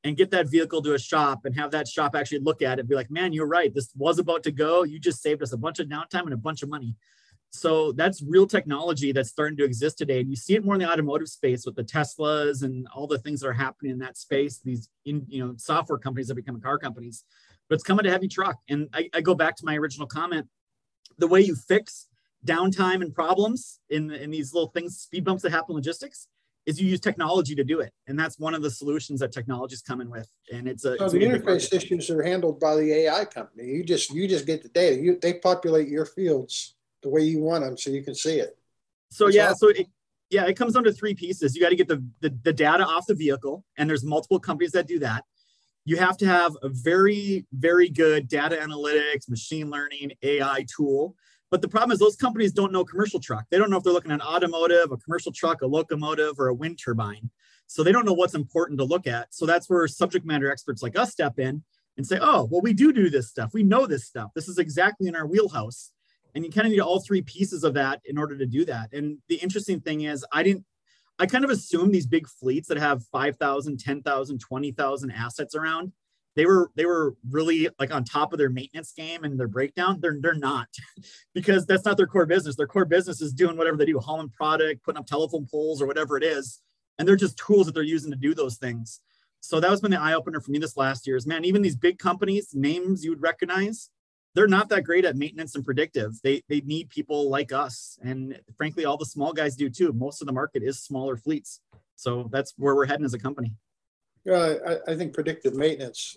and 0.04 0.16
get 0.16 0.30
that 0.30 0.48
vehicle 0.48 0.82
to 0.82 0.94
a 0.94 0.98
shop 0.98 1.44
and 1.44 1.56
have 1.56 1.70
that 1.70 1.86
shop 1.86 2.14
actually 2.14 2.40
look 2.40 2.62
at 2.62 2.78
it 2.78 2.80
and 2.80 2.88
be 2.88 2.94
like, 2.94 3.10
man, 3.10 3.32
you're 3.32 3.46
right. 3.46 3.72
This 3.72 3.90
was 3.96 4.18
about 4.18 4.42
to 4.44 4.50
go. 4.50 4.82
You 4.82 4.98
just 4.98 5.22
saved 5.22 5.42
us 5.42 5.52
a 5.52 5.56
bunch 5.56 5.78
of 5.78 5.88
downtime 5.88 6.24
and 6.24 6.32
a 6.32 6.38
bunch 6.38 6.62
of 6.62 6.68
money. 6.68 6.96
So 7.50 7.92
that's 7.92 8.22
real 8.22 8.46
technology 8.46 9.12
that's 9.12 9.28
starting 9.28 9.58
to 9.58 9.64
exist 9.64 9.98
today. 9.98 10.20
And 10.20 10.30
you 10.30 10.36
see 10.36 10.54
it 10.54 10.64
more 10.64 10.74
in 10.74 10.80
the 10.80 10.90
automotive 10.90 11.28
space 11.28 11.66
with 11.66 11.76
the 11.76 11.84
Teslas 11.84 12.62
and 12.62 12.88
all 12.94 13.06
the 13.06 13.18
things 13.18 13.40
that 13.40 13.48
are 13.48 13.52
happening 13.52 13.92
in 13.92 13.98
that 13.98 14.16
space, 14.16 14.58
these 14.58 14.88
in, 15.04 15.24
you 15.28 15.44
know, 15.44 15.54
software 15.58 15.98
companies 15.98 16.28
that 16.28 16.34
become 16.34 16.60
car 16.60 16.78
companies. 16.78 17.24
But 17.68 17.74
it's 17.74 17.84
coming 17.84 18.04
to 18.04 18.10
heavy 18.10 18.28
truck. 18.28 18.56
And 18.68 18.88
I, 18.94 19.10
I 19.12 19.20
go 19.20 19.34
back 19.34 19.56
to 19.56 19.66
my 19.66 19.76
original 19.76 20.06
comment. 20.06 20.48
The 21.18 21.26
way 21.26 21.42
you 21.42 21.54
fix 21.54 22.08
downtime 22.44 23.02
and 23.02 23.14
problems 23.14 23.80
in, 23.90 24.10
in 24.10 24.30
these 24.30 24.54
little 24.54 24.70
things, 24.70 24.96
speed 24.98 25.24
bumps 25.24 25.42
that 25.42 25.52
happen 25.52 25.72
in 25.72 25.76
logistics, 25.76 26.28
is 26.66 26.80
you 26.80 26.88
use 26.88 27.00
technology 27.00 27.54
to 27.54 27.64
do 27.64 27.80
it. 27.80 27.92
And 28.06 28.18
that's 28.18 28.38
one 28.38 28.54
of 28.54 28.62
the 28.62 28.70
solutions 28.70 29.20
that 29.20 29.32
technology 29.32 29.74
is 29.74 29.82
coming 29.82 30.10
with. 30.10 30.28
And 30.52 30.68
it's 30.68 30.84
a 30.84 30.96
so 30.96 31.04
it's 31.04 31.12
the 31.12 31.20
interface 31.20 31.72
issues 31.72 32.10
are 32.10 32.22
handled 32.22 32.60
by 32.60 32.76
the 32.76 32.92
ai 32.92 33.24
company. 33.24 33.68
You 33.68 33.84
just 33.84 34.10
you 34.10 34.28
just 34.28 34.46
get 34.46 34.62
the 34.62 34.68
data. 34.68 35.00
You 35.00 35.18
they 35.20 35.34
populate 35.34 35.88
your 35.88 36.06
fields 36.06 36.74
the 37.02 37.08
way 37.08 37.22
you 37.22 37.40
want 37.40 37.64
them 37.64 37.76
so 37.76 37.90
you 37.90 38.02
can 38.02 38.14
see 38.14 38.38
it. 38.38 38.56
So 39.10 39.24
that's 39.24 39.36
yeah 39.36 39.50
awesome. 39.50 39.56
so 39.58 39.68
it, 39.80 39.86
yeah 40.30 40.46
it 40.46 40.56
comes 40.56 40.74
down 40.74 40.84
to 40.84 40.92
three 40.92 41.14
pieces. 41.14 41.54
You 41.54 41.62
got 41.62 41.70
to 41.70 41.76
get 41.76 41.88
the, 41.88 42.04
the 42.20 42.36
the 42.42 42.52
data 42.52 42.84
off 42.84 43.06
the 43.06 43.14
vehicle 43.14 43.64
and 43.76 43.88
there's 43.88 44.04
multiple 44.04 44.38
companies 44.38 44.72
that 44.72 44.86
do 44.86 44.98
that. 45.00 45.24
You 45.84 45.96
have 45.96 46.16
to 46.18 46.26
have 46.26 46.56
a 46.62 46.68
very 46.68 47.44
very 47.52 47.88
good 47.88 48.28
data 48.28 48.56
analytics 48.56 49.28
machine 49.28 49.68
learning 49.68 50.12
ai 50.22 50.64
tool 50.74 51.16
but 51.52 51.60
the 51.60 51.68
problem 51.68 51.92
is 51.92 51.98
those 51.98 52.16
companies 52.16 52.50
don't 52.50 52.72
know 52.72 52.82
commercial 52.82 53.20
truck. 53.20 53.44
They 53.50 53.58
don't 53.58 53.68
know 53.68 53.76
if 53.76 53.84
they're 53.84 53.92
looking 53.92 54.10
at 54.10 54.22
an 54.22 54.26
automotive, 54.26 54.90
a 54.90 54.96
commercial 54.96 55.30
truck, 55.30 55.60
a 55.60 55.66
locomotive, 55.66 56.40
or 56.40 56.48
a 56.48 56.54
wind 56.54 56.80
turbine. 56.82 57.28
So 57.66 57.82
they 57.82 57.92
don't 57.92 58.06
know 58.06 58.14
what's 58.14 58.34
important 58.34 58.78
to 58.78 58.86
look 58.86 59.06
at. 59.06 59.34
So 59.34 59.44
that's 59.44 59.68
where 59.68 59.86
subject 59.86 60.24
matter 60.24 60.50
experts 60.50 60.82
like 60.82 60.98
us 60.98 61.12
step 61.12 61.38
in 61.38 61.62
and 61.98 62.06
say, 62.06 62.18
oh, 62.22 62.48
well, 62.50 62.62
we 62.62 62.72
do 62.72 62.90
do 62.90 63.10
this 63.10 63.28
stuff. 63.28 63.50
We 63.52 63.64
know 63.64 63.86
this 63.86 64.06
stuff. 64.06 64.30
This 64.34 64.48
is 64.48 64.56
exactly 64.56 65.08
in 65.08 65.14
our 65.14 65.26
wheelhouse. 65.26 65.92
And 66.34 66.42
you 66.42 66.50
kind 66.50 66.66
of 66.66 66.72
need 66.72 66.80
all 66.80 67.00
three 67.00 67.20
pieces 67.20 67.64
of 67.64 67.74
that 67.74 68.00
in 68.06 68.16
order 68.16 68.38
to 68.38 68.46
do 68.46 68.64
that. 68.64 68.94
And 68.94 69.18
the 69.28 69.34
interesting 69.34 69.78
thing 69.78 70.00
is, 70.00 70.24
I 70.32 70.42
didn't, 70.42 70.64
I 71.18 71.26
kind 71.26 71.44
of 71.44 71.50
assume 71.50 71.92
these 71.92 72.06
big 72.06 72.26
fleets 72.28 72.68
that 72.68 72.78
have 72.78 73.04
5,000, 73.12 73.78
10,000, 73.78 74.38
20,000 74.38 75.10
assets 75.10 75.54
around, 75.54 75.92
they 76.34 76.46
were 76.46 76.70
they 76.74 76.86
were 76.86 77.14
really 77.30 77.68
like 77.78 77.92
on 77.92 78.04
top 78.04 78.32
of 78.32 78.38
their 78.38 78.48
maintenance 78.48 78.92
game 78.92 79.24
and 79.24 79.38
their 79.38 79.48
breakdown. 79.48 79.98
They're 80.00 80.18
they're 80.20 80.34
not 80.34 80.68
because 81.34 81.66
that's 81.66 81.84
not 81.84 81.96
their 81.96 82.06
core 82.06 82.26
business. 82.26 82.56
Their 82.56 82.66
core 82.66 82.84
business 82.84 83.20
is 83.20 83.32
doing 83.32 83.56
whatever 83.56 83.76
they 83.76 83.86
do, 83.86 83.98
hauling 83.98 84.30
product, 84.30 84.84
putting 84.84 84.98
up 84.98 85.06
telephone 85.06 85.46
poles 85.50 85.82
or 85.82 85.86
whatever 85.86 86.16
it 86.16 86.24
is, 86.24 86.60
and 86.98 87.06
they're 87.06 87.16
just 87.16 87.36
tools 87.36 87.66
that 87.66 87.74
they're 87.74 87.82
using 87.82 88.10
to 88.10 88.16
do 88.16 88.34
those 88.34 88.56
things. 88.56 89.00
So 89.40 89.58
that 89.58 89.70
was 89.70 89.80
been 89.80 89.90
the 89.90 90.00
eye 90.00 90.14
opener 90.14 90.40
for 90.40 90.52
me 90.52 90.58
this 90.58 90.76
last 90.76 91.06
year. 91.06 91.16
Is 91.16 91.26
man, 91.26 91.44
even 91.44 91.62
these 91.62 91.76
big 91.76 91.98
companies, 91.98 92.54
names 92.54 93.04
you 93.04 93.10
would 93.10 93.22
recognize, 93.22 93.90
they're 94.34 94.48
not 94.48 94.68
that 94.70 94.84
great 94.84 95.04
at 95.04 95.16
maintenance 95.16 95.54
and 95.54 95.64
predictive. 95.64 96.12
They 96.22 96.42
they 96.48 96.60
need 96.60 96.88
people 96.88 97.28
like 97.28 97.52
us, 97.52 97.98
and 98.02 98.40
frankly, 98.56 98.84
all 98.84 98.96
the 98.96 99.04
small 99.04 99.32
guys 99.32 99.56
do 99.56 99.68
too. 99.68 99.92
Most 99.92 100.22
of 100.22 100.26
the 100.26 100.32
market 100.32 100.62
is 100.62 100.82
smaller 100.82 101.16
fleets, 101.16 101.60
so 101.96 102.28
that's 102.32 102.54
where 102.56 102.74
we're 102.74 102.86
heading 102.86 103.04
as 103.04 103.14
a 103.14 103.18
company. 103.18 103.52
Yeah, 104.24 104.54
I, 104.66 104.92
I, 104.92 104.96
think 104.96 105.14
predictive 105.14 105.56
maintenance. 105.56 106.16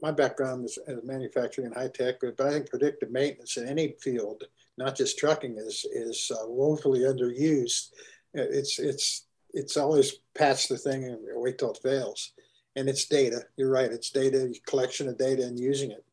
My 0.00 0.10
background 0.10 0.64
is 0.64 0.76
in 0.88 1.00
manufacturing 1.04 1.68
and 1.68 1.76
high 1.76 1.88
tech, 1.88 2.16
but 2.20 2.40
I 2.40 2.50
think 2.50 2.68
predictive 2.68 3.12
maintenance 3.12 3.56
in 3.56 3.68
any 3.68 3.94
field, 4.00 4.42
not 4.76 4.96
just 4.96 5.18
trucking, 5.18 5.56
is 5.56 5.86
is 5.92 6.32
uh, 6.34 6.48
woefully 6.48 7.00
underused. 7.00 7.90
It's 8.34 8.80
it's 8.80 9.26
it's 9.54 9.76
always 9.76 10.14
patch 10.34 10.66
the 10.66 10.76
thing 10.76 11.04
and 11.04 11.18
wait 11.34 11.58
till 11.58 11.70
it 11.70 11.78
fails, 11.80 12.32
and 12.74 12.88
it's 12.88 13.04
data. 13.04 13.44
You're 13.56 13.70
right. 13.70 13.92
It's 13.92 14.10
data 14.10 14.52
collection 14.66 15.06
of 15.08 15.16
data 15.16 15.44
and 15.44 15.60
using 15.60 15.92
it. 15.92 16.04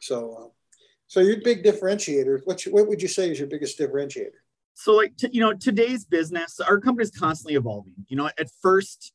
So, 0.00 0.36
uh, 0.40 0.78
so 1.06 1.20
your 1.20 1.42
big 1.42 1.64
differentiator. 1.64 2.40
What 2.44 2.62
what 2.70 2.88
would 2.88 3.02
you 3.02 3.08
say 3.08 3.30
is 3.30 3.38
your 3.38 3.48
biggest 3.48 3.78
differentiator? 3.78 4.40
So, 4.72 4.94
like 4.94 5.16
t- 5.18 5.30
you 5.32 5.40
know, 5.40 5.52
today's 5.52 6.06
business, 6.06 6.60
our 6.60 6.80
company 6.80 7.04
is 7.04 7.10
constantly 7.10 7.56
evolving. 7.56 7.94
You 8.08 8.16
know, 8.16 8.30
at 8.38 8.48
first 8.62 9.12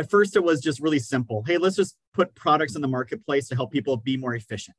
at 0.00 0.10
first 0.10 0.34
it 0.34 0.42
was 0.42 0.60
just 0.60 0.80
really 0.80 0.98
simple. 0.98 1.44
Hey 1.46 1.58
let's 1.58 1.76
just 1.76 1.96
put 2.14 2.34
products 2.34 2.74
in 2.74 2.82
the 2.82 2.88
marketplace 2.88 3.48
to 3.48 3.54
help 3.54 3.70
people 3.70 3.96
be 3.96 4.16
more 4.16 4.34
efficient. 4.34 4.76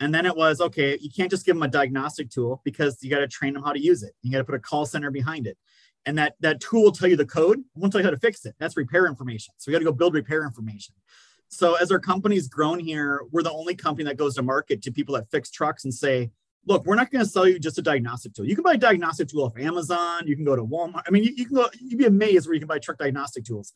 And 0.00 0.14
then 0.14 0.26
it 0.26 0.36
was 0.36 0.60
okay 0.60 0.96
you 1.00 1.10
can't 1.10 1.30
just 1.30 1.44
give 1.44 1.56
them 1.56 1.62
a 1.64 1.68
diagnostic 1.68 2.30
tool 2.30 2.62
because 2.64 2.98
you 3.02 3.10
got 3.10 3.18
to 3.18 3.28
train 3.28 3.54
them 3.54 3.62
how 3.62 3.72
to 3.72 3.80
use 3.80 4.02
it. 4.02 4.12
You 4.22 4.32
got 4.32 4.38
to 4.38 4.44
put 4.44 4.54
a 4.54 4.60
call 4.60 4.86
center 4.86 5.10
behind 5.10 5.46
it. 5.46 5.58
And 6.06 6.16
that 6.18 6.34
that 6.40 6.60
tool 6.60 6.84
will 6.84 6.92
tell 6.92 7.08
you 7.08 7.16
the 7.16 7.26
code 7.26 7.58
it 7.58 7.64
won't 7.74 7.92
tell 7.92 8.00
you 8.00 8.06
how 8.06 8.10
to 8.10 8.18
fix 8.18 8.46
it. 8.46 8.54
That's 8.58 8.76
repair 8.76 9.06
information. 9.06 9.54
So 9.58 9.70
we 9.70 9.72
got 9.72 9.80
to 9.80 9.84
go 9.84 9.92
build 9.92 10.14
repair 10.14 10.44
information. 10.44 10.94
So 11.48 11.74
as 11.74 11.90
our 11.92 12.00
company's 12.00 12.48
grown 12.48 12.78
here 12.78 13.22
we're 13.32 13.42
the 13.42 13.52
only 13.52 13.74
company 13.74 14.04
that 14.04 14.16
goes 14.16 14.36
to 14.36 14.42
market 14.42 14.82
to 14.82 14.92
people 14.92 15.16
that 15.16 15.30
fix 15.30 15.50
trucks 15.50 15.84
and 15.84 15.92
say 15.92 16.30
look 16.66 16.86
we're 16.86 16.94
not 16.94 17.10
going 17.10 17.24
to 17.24 17.30
sell 17.30 17.48
you 17.48 17.58
just 17.58 17.78
a 17.78 17.82
diagnostic 17.82 18.34
tool. 18.34 18.46
You 18.46 18.54
can 18.54 18.62
buy 18.62 18.74
a 18.74 18.78
diagnostic 18.78 19.28
tool 19.28 19.44
off 19.44 19.58
amazon. 19.58 20.26
You 20.26 20.36
can 20.36 20.44
go 20.44 20.54
to 20.54 20.64
walmart. 20.64 21.02
I 21.06 21.10
mean 21.10 21.24
you, 21.24 21.32
you 21.36 21.46
can 21.46 21.56
go 21.56 21.68
you'd 21.80 21.98
be 21.98 22.06
amazed 22.06 22.46
where 22.46 22.54
you 22.54 22.60
can 22.60 22.68
buy 22.68 22.78
truck 22.78 22.98
diagnostic 22.98 23.44
tools 23.44 23.74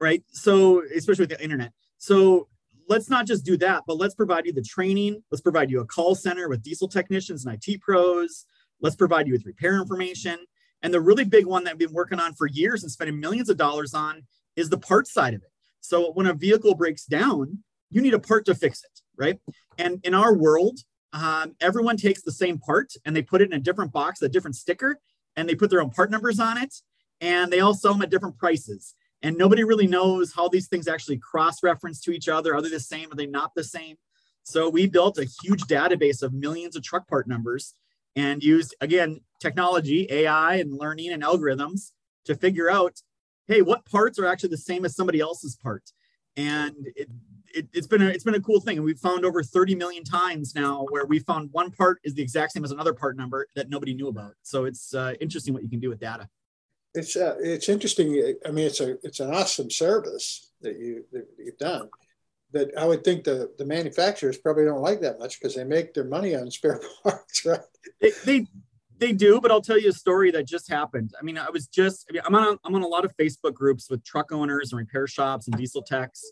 right? 0.00 0.22
So, 0.28 0.82
especially 0.94 1.22
with 1.22 1.30
the 1.30 1.42
internet. 1.42 1.72
So, 1.98 2.48
let's 2.88 3.10
not 3.10 3.26
just 3.26 3.44
do 3.44 3.56
that, 3.58 3.82
but 3.86 3.96
let's 3.96 4.14
provide 4.14 4.46
you 4.46 4.52
the 4.52 4.62
training. 4.62 5.22
Let's 5.30 5.40
provide 5.40 5.70
you 5.70 5.80
a 5.80 5.86
call 5.86 6.14
center 6.14 6.48
with 6.48 6.62
diesel 6.62 6.88
technicians 6.88 7.44
and 7.44 7.58
IT 7.60 7.80
pros. 7.80 8.46
Let's 8.80 8.96
provide 8.96 9.26
you 9.26 9.32
with 9.32 9.46
repair 9.46 9.76
information. 9.80 10.38
And 10.82 10.92
the 10.92 11.00
really 11.00 11.24
big 11.24 11.46
one 11.46 11.64
that 11.64 11.78
we've 11.78 11.88
been 11.88 11.94
working 11.94 12.20
on 12.20 12.34
for 12.34 12.46
years 12.46 12.82
and 12.82 12.92
spending 12.92 13.18
millions 13.18 13.48
of 13.48 13.56
dollars 13.56 13.94
on 13.94 14.22
is 14.54 14.68
the 14.68 14.78
parts 14.78 15.12
side 15.12 15.34
of 15.34 15.42
it. 15.42 15.50
So, 15.80 16.12
when 16.12 16.26
a 16.26 16.34
vehicle 16.34 16.74
breaks 16.74 17.04
down, 17.04 17.62
you 17.90 18.00
need 18.02 18.14
a 18.14 18.18
part 18.18 18.44
to 18.46 18.54
fix 18.54 18.82
it, 18.82 19.00
right? 19.16 19.38
And 19.78 20.00
in 20.04 20.14
our 20.14 20.34
world, 20.34 20.80
um, 21.12 21.54
everyone 21.60 21.96
takes 21.96 22.22
the 22.22 22.32
same 22.32 22.58
part 22.58 22.92
and 23.04 23.14
they 23.14 23.22
put 23.22 23.40
it 23.40 23.50
in 23.50 23.54
a 23.54 23.62
different 23.62 23.92
box, 23.92 24.20
a 24.22 24.28
different 24.28 24.56
sticker, 24.56 24.98
and 25.36 25.48
they 25.48 25.54
put 25.54 25.70
their 25.70 25.80
own 25.80 25.90
part 25.90 26.10
numbers 26.10 26.40
on 26.40 26.58
it, 26.58 26.74
and 27.20 27.52
they 27.52 27.60
all 27.60 27.74
sell 27.74 27.92
them 27.92 28.02
at 28.02 28.10
different 28.10 28.38
prices 28.38 28.94
and 29.26 29.36
nobody 29.36 29.64
really 29.64 29.88
knows 29.88 30.32
how 30.32 30.48
these 30.48 30.68
things 30.68 30.86
actually 30.86 31.18
cross 31.18 31.60
reference 31.60 32.00
to 32.00 32.12
each 32.12 32.28
other. 32.28 32.54
Are 32.54 32.62
they 32.62 32.68
the 32.68 32.78
same? 32.78 33.10
Are 33.10 33.16
they 33.16 33.26
not 33.26 33.56
the 33.56 33.64
same? 33.64 33.96
So 34.44 34.68
we 34.68 34.86
built 34.86 35.18
a 35.18 35.26
huge 35.42 35.62
database 35.62 36.22
of 36.22 36.32
millions 36.32 36.76
of 36.76 36.84
truck 36.84 37.08
part 37.08 37.26
numbers 37.26 37.74
and 38.14 38.40
used, 38.40 38.76
again, 38.80 39.22
technology, 39.40 40.06
AI, 40.10 40.54
and 40.54 40.78
learning 40.78 41.10
and 41.10 41.24
algorithms 41.24 41.90
to 42.26 42.36
figure 42.36 42.70
out, 42.70 43.02
hey, 43.48 43.62
what 43.62 43.84
parts 43.84 44.16
are 44.20 44.26
actually 44.26 44.50
the 44.50 44.58
same 44.58 44.84
as 44.84 44.94
somebody 44.94 45.18
else's 45.18 45.56
part? 45.56 45.90
And 46.36 46.76
it, 46.94 47.08
it, 47.52 47.66
has 47.74 47.88
been 47.88 48.02
a, 48.02 48.06
it's 48.06 48.22
been 48.22 48.36
a 48.36 48.40
cool 48.40 48.60
thing. 48.60 48.76
And 48.76 48.84
we've 48.84 48.96
found 48.96 49.24
over 49.24 49.42
30 49.42 49.74
million 49.74 50.04
times 50.04 50.54
now 50.54 50.86
where 50.90 51.04
we 51.04 51.18
found 51.18 51.48
one 51.50 51.72
part 51.72 51.98
is 52.04 52.14
the 52.14 52.22
exact 52.22 52.52
same 52.52 52.62
as 52.62 52.70
another 52.70 52.94
part 52.94 53.16
number 53.16 53.48
that 53.56 53.70
nobody 53.70 53.92
knew 53.92 54.06
about. 54.06 54.34
So 54.44 54.66
it's 54.66 54.94
uh, 54.94 55.14
interesting 55.20 55.52
what 55.52 55.64
you 55.64 55.68
can 55.68 55.80
do 55.80 55.88
with 55.88 55.98
data 55.98 56.28
it's 56.96 57.16
uh, 57.16 57.36
it's 57.40 57.68
interesting. 57.68 58.36
I 58.46 58.50
mean, 58.50 58.66
it's 58.66 58.80
a 58.80 58.96
it's 59.04 59.20
an 59.20 59.32
awesome 59.32 59.70
service 59.70 60.50
that 60.62 60.78
you 60.78 61.04
that 61.12 61.26
you've 61.38 61.58
done. 61.58 61.88
But 62.52 62.76
I 62.78 62.86
would 62.86 63.04
think 63.04 63.24
the 63.24 63.52
the 63.58 63.64
manufacturers 63.66 64.38
probably 64.38 64.64
don't 64.64 64.80
like 64.80 65.00
that 65.02 65.18
much 65.18 65.38
because 65.38 65.54
they 65.54 65.64
make 65.64 65.94
their 65.94 66.04
money 66.04 66.34
on 66.34 66.50
spare 66.50 66.80
parts, 67.02 67.44
right? 67.44 67.60
They, 68.00 68.12
they 68.24 68.46
they 68.98 69.12
do, 69.12 69.40
but 69.40 69.50
I'll 69.50 69.60
tell 69.60 69.78
you 69.78 69.90
a 69.90 69.92
story 69.92 70.30
that 70.30 70.46
just 70.46 70.70
happened. 70.70 71.12
I 71.20 71.22
mean, 71.22 71.36
I 71.36 71.50
was 71.50 71.66
just 71.66 72.06
I 72.08 72.14
mean, 72.14 72.22
I'm 72.24 72.34
on 72.34 72.58
I'm 72.64 72.74
on 72.74 72.82
a 72.82 72.88
lot 72.88 73.04
of 73.04 73.16
Facebook 73.16 73.54
groups 73.54 73.90
with 73.90 74.02
truck 74.04 74.32
owners 74.32 74.72
and 74.72 74.78
repair 74.78 75.06
shops 75.06 75.46
and 75.46 75.56
diesel 75.56 75.82
techs. 75.82 76.24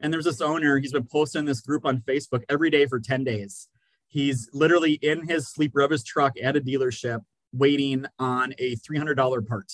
And 0.00 0.12
there's 0.12 0.26
this 0.26 0.42
owner, 0.42 0.78
he's 0.78 0.92
been 0.92 1.06
posting 1.10 1.46
this 1.46 1.62
group 1.62 1.86
on 1.86 2.02
Facebook 2.06 2.42
every 2.50 2.68
day 2.68 2.84
for 2.84 3.00
10 3.00 3.24
days. 3.24 3.68
He's 4.08 4.46
literally 4.52 4.92
in 4.92 5.26
his 5.26 5.48
sleeper 5.48 5.80
of 5.80 5.90
his 5.90 6.04
truck 6.04 6.34
at 6.42 6.54
a 6.54 6.60
dealership 6.60 7.22
waiting 7.54 8.04
on 8.18 8.52
a 8.58 8.76
$300 8.76 9.46
part 9.46 9.72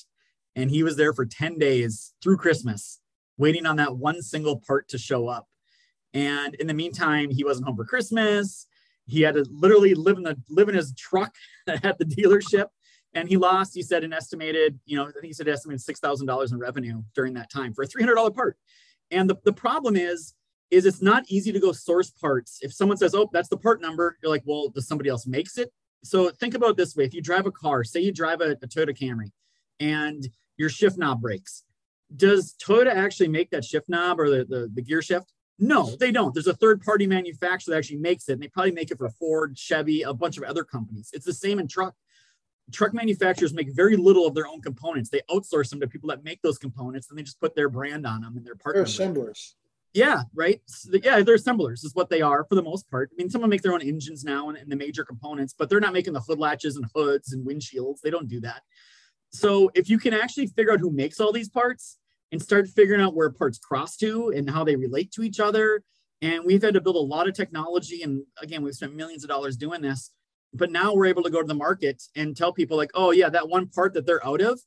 and 0.56 0.70
he 0.70 0.82
was 0.82 0.96
there 0.96 1.12
for 1.12 1.24
10 1.24 1.58
days 1.58 2.14
through 2.22 2.36
Christmas, 2.36 3.00
waiting 3.38 3.66
on 3.66 3.76
that 3.76 3.96
one 3.96 4.22
single 4.22 4.60
part 4.66 4.88
to 4.88 4.98
show 4.98 5.28
up. 5.28 5.48
And 6.14 6.54
in 6.56 6.66
the 6.66 6.74
meantime, 6.74 7.30
he 7.30 7.44
wasn't 7.44 7.66
home 7.66 7.76
for 7.76 7.84
Christmas. 7.84 8.66
He 9.06 9.22
had 9.22 9.34
to 9.34 9.46
literally 9.50 9.94
live 9.94 10.16
in 10.16 10.22
the 10.22 10.36
live 10.48 10.68
in 10.68 10.74
his 10.74 10.94
truck 10.94 11.34
at 11.66 11.98
the 11.98 12.04
dealership. 12.04 12.66
And 13.14 13.28
he 13.28 13.36
lost, 13.36 13.74
he 13.74 13.82
said, 13.82 14.04
an 14.04 14.12
estimated, 14.12 14.78
you 14.86 14.96
know, 14.96 15.06
I 15.06 15.12
think 15.12 15.26
he 15.26 15.32
said 15.32 15.48
estimated 15.48 15.80
six 15.80 16.00
thousand 16.00 16.26
dollars 16.26 16.52
in 16.52 16.58
revenue 16.58 17.02
during 17.14 17.34
that 17.34 17.50
time 17.50 17.72
for 17.74 17.82
a 17.82 17.86
three 17.86 18.02
hundred 18.02 18.14
dollar 18.14 18.30
part. 18.30 18.56
And 19.10 19.28
the, 19.28 19.36
the 19.44 19.52
problem 19.52 19.96
is, 19.96 20.34
is 20.70 20.86
it's 20.86 21.02
not 21.02 21.24
easy 21.28 21.52
to 21.52 21.60
go 21.60 21.72
source 21.72 22.10
parts. 22.10 22.58
If 22.62 22.72
someone 22.72 22.96
says, 22.96 23.14
"Oh, 23.14 23.28
that's 23.32 23.48
the 23.48 23.58
part 23.58 23.80
number," 23.82 24.16
you're 24.22 24.30
like, 24.30 24.42
"Well, 24.46 24.68
does 24.68 24.88
somebody 24.88 25.10
else 25.10 25.26
makes 25.26 25.58
it?" 25.58 25.70
So 26.02 26.30
think 26.30 26.54
about 26.54 26.76
this 26.76 26.96
way: 26.96 27.04
if 27.04 27.12
you 27.12 27.20
drive 27.20 27.46
a 27.46 27.50
car, 27.50 27.84
say 27.84 28.00
you 28.00 28.12
drive 28.12 28.40
a, 28.40 28.52
a 28.52 28.66
Toyota 28.66 28.96
Camry, 28.96 29.30
and 29.78 30.28
your 30.62 30.70
shift 30.70 30.96
knob 30.96 31.20
breaks. 31.20 31.64
Does 32.14 32.54
Toyota 32.64 32.94
actually 32.94 33.28
make 33.28 33.50
that 33.50 33.64
shift 33.64 33.88
knob 33.88 34.20
or 34.20 34.30
the, 34.30 34.44
the, 34.44 34.70
the 34.72 34.80
gear 34.80 35.02
shift? 35.02 35.32
No, 35.58 35.96
they 35.96 36.12
don't. 36.12 36.32
There's 36.32 36.46
a 36.46 36.54
third 36.54 36.80
party 36.82 37.04
manufacturer 37.04 37.72
that 37.72 37.78
actually 37.78 37.98
makes 37.98 38.28
it. 38.28 38.34
And 38.34 38.42
they 38.42 38.46
probably 38.46 38.70
make 38.70 38.92
it 38.92 38.98
for 38.98 39.10
Ford, 39.10 39.58
Chevy, 39.58 40.02
a 40.02 40.14
bunch 40.14 40.38
of 40.38 40.44
other 40.44 40.62
companies. 40.62 41.10
It's 41.12 41.26
the 41.26 41.32
same 41.32 41.58
in 41.58 41.66
truck. 41.66 41.94
Truck 42.70 42.94
manufacturers 42.94 43.52
make 43.52 43.74
very 43.74 43.96
little 43.96 44.24
of 44.24 44.36
their 44.36 44.46
own 44.46 44.62
components. 44.62 45.10
They 45.10 45.22
outsource 45.28 45.70
them 45.70 45.80
to 45.80 45.88
people 45.88 46.08
that 46.10 46.22
make 46.22 46.40
those 46.42 46.58
components 46.58 47.10
and 47.10 47.18
they 47.18 47.24
just 47.24 47.40
put 47.40 47.56
their 47.56 47.68
brand 47.68 48.06
on 48.06 48.20
them 48.20 48.36
and 48.36 48.46
their 48.46 48.54
part. 48.54 48.76
They're 48.76 48.84
assemblers. 48.84 49.56
Yeah, 49.92 50.22
right. 50.32 50.60
So, 50.66 50.92
yeah, 51.02 51.20
they're 51.22 51.34
assemblers, 51.34 51.82
is 51.82 51.94
what 51.94 52.08
they 52.08 52.22
are 52.22 52.44
for 52.44 52.54
the 52.54 52.62
most 52.62 52.88
part. 52.88 53.10
I 53.12 53.14
mean, 53.18 53.30
someone 53.30 53.50
make 53.50 53.62
their 53.62 53.74
own 53.74 53.82
engines 53.82 54.22
now 54.22 54.48
and, 54.48 54.56
and 54.56 54.70
the 54.70 54.76
major 54.76 55.04
components, 55.04 55.54
but 55.58 55.68
they're 55.68 55.80
not 55.80 55.92
making 55.92 56.12
the 56.12 56.20
hood 56.20 56.38
latches 56.38 56.76
and 56.76 56.86
hoods 56.94 57.32
and 57.32 57.44
windshields. 57.44 58.00
They 58.00 58.10
don't 58.10 58.28
do 58.28 58.40
that. 58.40 58.62
So 59.32 59.70
if 59.74 59.88
you 59.88 59.98
can 59.98 60.14
actually 60.14 60.46
figure 60.46 60.72
out 60.72 60.80
who 60.80 60.90
makes 60.90 61.20
all 61.20 61.32
these 61.32 61.48
parts 61.48 61.98
and 62.30 62.40
start 62.40 62.68
figuring 62.68 63.00
out 63.00 63.14
where 63.14 63.30
parts 63.30 63.58
cross 63.58 63.96
to 63.96 64.28
and 64.28 64.48
how 64.48 64.64
they 64.64 64.76
relate 64.76 65.10
to 65.12 65.22
each 65.22 65.40
other, 65.40 65.82
and 66.20 66.44
we've 66.44 66.62
had 66.62 66.74
to 66.74 66.80
build 66.80 66.96
a 66.96 67.00
lot 67.00 67.28
of 67.28 67.34
technology. 67.34 68.02
And 68.02 68.22
again, 68.40 68.62
we've 68.62 68.74
spent 68.74 68.94
millions 68.94 69.24
of 69.24 69.28
dollars 69.28 69.56
doing 69.56 69.80
this. 69.80 70.12
But 70.54 70.70
now 70.70 70.94
we're 70.94 71.06
able 71.06 71.22
to 71.22 71.30
go 71.30 71.40
to 71.40 71.48
the 71.48 71.54
market 71.54 72.02
and 72.14 72.36
tell 72.36 72.52
people 72.52 72.76
like, 72.76 72.90
oh 72.94 73.10
yeah, 73.10 73.30
that 73.30 73.48
one 73.48 73.68
part 73.68 73.94
that 73.94 74.06
they're 74.06 74.24
out 74.24 74.42
of 74.42 74.60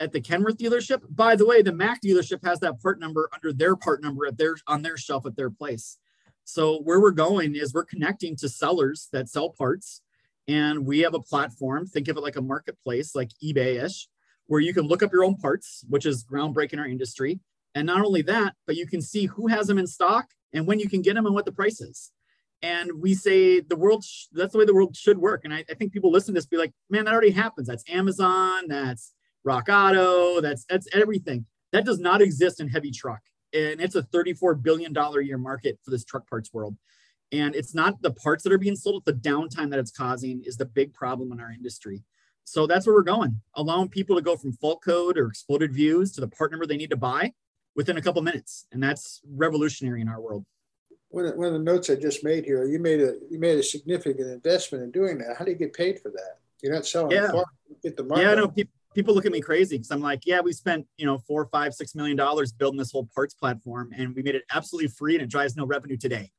at 0.00 0.12
the 0.12 0.20
Kenworth 0.20 0.56
dealership. 0.56 1.02
By 1.08 1.36
the 1.36 1.46
way, 1.46 1.62
the 1.62 1.72
Mack 1.72 2.02
dealership 2.02 2.44
has 2.44 2.58
that 2.60 2.82
part 2.82 2.98
number 2.98 3.30
under 3.32 3.52
their 3.52 3.76
part 3.76 4.02
number 4.02 4.26
at 4.26 4.36
their 4.36 4.56
on 4.66 4.82
their 4.82 4.96
shelf 4.96 5.26
at 5.26 5.36
their 5.36 5.50
place. 5.50 5.98
So 6.44 6.80
where 6.80 7.00
we're 7.00 7.12
going 7.12 7.54
is 7.54 7.72
we're 7.72 7.84
connecting 7.84 8.34
to 8.36 8.48
sellers 8.48 9.08
that 9.12 9.28
sell 9.28 9.50
parts 9.50 10.02
and 10.50 10.84
we 10.84 10.98
have 11.00 11.14
a 11.14 11.20
platform, 11.20 11.86
think 11.86 12.08
of 12.08 12.16
it 12.16 12.22
like 12.22 12.34
a 12.34 12.42
marketplace, 12.42 13.14
like 13.14 13.30
eBay 13.42 13.84
ish, 13.84 14.08
where 14.46 14.60
you 14.60 14.74
can 14.74 14.88
look 14.88 15.00
up 15.00 15.12
your 15.12 15.22
own 15.22 15.36
parts, 15.36 15.84
which 15.88 16.04
is 16.04 16.24
groundbreaking 16.24 16.72
in 16.72 16.78
our 16.80 16.88
industry. 16.88 17.38
And 17.76 17.86
not 17.86 18.04
only 18.04 18.22
that, 18.22 18.54
but 18.66 18.74
you 18.74 18.84
can 18.84 19.00
see 19.00 19.26
who 19.26 19.46
has 19.46 19.68
them 19.68 19.78
in 19.78 19.86
stock 19.86 20.26
and 20.52 20.66
when 20.66 20.80
you 20.80 20.88
can 20.88 21.02
get 21.02 21.14
them 21.14 21.26
and 21.26 21.36
what 21.36 21.44
the 21.44 21.52
price 21.52 21.80
is. 21.80 22.10
And 22.62 23.00
we 23.00 23.14
say 23.14 23.60
the 23.60 23.76
world, 23.76 24.02
sh- 24.02 24.24
that's 24.32 24.50
the 24.50 24.58
way 24.58 24.64
the 24.64 24.74
world 24.74 24.96
should 24.96 25.18
work. 25.18 25.42
And 25.44 25.54
I, 25.54 25.64
I, 25.70 25.74
think 25.74 25.92
people 25.92 26.10
listen 26.10 26.34
to 26.34 26.38
this 26.38 26.46
be 26.46 26.56
like, 26.56 26.72
man, 26.90 27.04
that 27.04 27.14
already 27.14 27.30
happens. 27.30 27.68
That's 27.68 27.88
Amazon, 27.88 28.64
that's 28.66 29.12
Rock 29.44 29.68
Auto, 29.70 30.40
that's 30.40 30.64
that's 30.64 30.88
everything. 30.92 31.46
That 31.70 31.84
does 31.84 32.00
not 32.00 32.20
exist 32.20 32.60
in 32.60 32.68
heavy 32.68 32.90
truck. 32.90 33.20
And 33.54 33.80
it's 33.80 33.94
a 33.94 34.02
$34 34.02 34.60
billion 34.60 34.92
year 35.22 35.38
market 35.38 35.78
for 35.84 35.92
this 35.92 36.04
truck 36.04 36.28
parts 36.28 36.52
world. 36.52 36.76
And 37.32 37.54
it's 37.54 37.74
not 37.74 38.02
the 38.02 38.10
parts 38.10 38.42
that 38.44 38.52
are 38.52 38.58
being 38.58 38.76
sold, 38.76 39.02
it's 39.06 39.22
the 39.22 39.30
downtime 39.30 39.70
that 39.70 39.78
it's 39.78 39.90
causing 39.90 40.42
is 40.44 40.56
the 40.56 40.64
big 40.64 40.92
problem 40.92 41.32
in 41.32 41.40
our 41.40 41.52
industry. 41.52 42.02
So 42.44 42.66
that's 42.66 42.86
where 42.86 42.96
we're 42.96 43.02
going, 43.02 43.40
allowing 43.54 43.88
people 43.88 44.16
to 44.16 44.22
go 44.22 44.36
from 44.36 44.52
fault 44.52 44.82
code 44.82 45.16
or 45.16 45.28
exploded 45.28 45.72
views 45.72 46.10
to 46.12 46.20
the 46.20 46.28
part 46.28 46.50
number 46.50 46.66
they 46.66 46.76
need 46.76 46.90
to 46.90 46.96
buy 46.96 47.32
within 47.76 47.96
a 47.96 48.02
couple 48.02 48.22
minutes. 48.22 48.66
And 48.72 48.82
that's 48.82 49.20
revolutionary 49.30 50.00
in 50.00 50.08
our 50.08 50.20
world. 50.20 50.44
One 51.10 51.26
of, 51.26 51.36
one 51.36 51.46
of 51.46 51.52
the 51.52 51.58
notes 51.60 51.90
I 51.90 51.94
just 51.94 52.24
made 52.24 52.44
here, 52.44 52.64
you 52.64 52.78
made 52.78 53.00
a 53.00 53.14
you 53.30 53.38
made 53.38 53.58
a 53.58 53.62
significant 53.62 54.28
investment 54.28 54.84
in 54.84 54.90
doing 54.90 55.18
that. 55.18 55.36
How 55.36 55.44
do 55.44 55.50
you 55.50 55.56
get 55.56 55.72
paid 55.72 56.00
for 56.00 56.10
that? 56.10 56.38
You're 56.62 56.72
not 56.72 56.86
selling 56.86 57.12
yeah. 57.12 57.30
get 57.82 57.96
the 57.96 58.04
money. 58.04 58.22
Yeah, 58.22 58.34
no, 58.34 58.48
people, 58.48 58.72
people 58.94 59.14
look 59.14 59.26
at 59.26 59.32
me 59.32 59.40
crazy 59.40 59.76
because 59.76 59.90
I'm 59.90 60.00
like, 60.00 60.26
yeah, 60.26 60.40
we 60.40 60.52
spent 60.52 60.86
you 60.96 61.06
know 61.06 61.18
four, 61.18 61.46
five, 61.46 61.74
six 61.74 61.94
million 61.94 62.16
dollars 62.16 62.52
building 62.52 62.78
this 62.78 62.92
whole 62.92 63.08
parts 63.14 63.34
platform, 63.34 63.90
and 63.96 64.14
we 64.14 64.22
made 64.22 64.34
it 64.34 64.44
absolutely 64.52 64.88
free, 64.88 65.14
and 65.14 65.22
it 65.22 65.30
drives 65.30 65.56
no 65.56 65.64
revenue 65.64 65.96
today. 65.96 66.30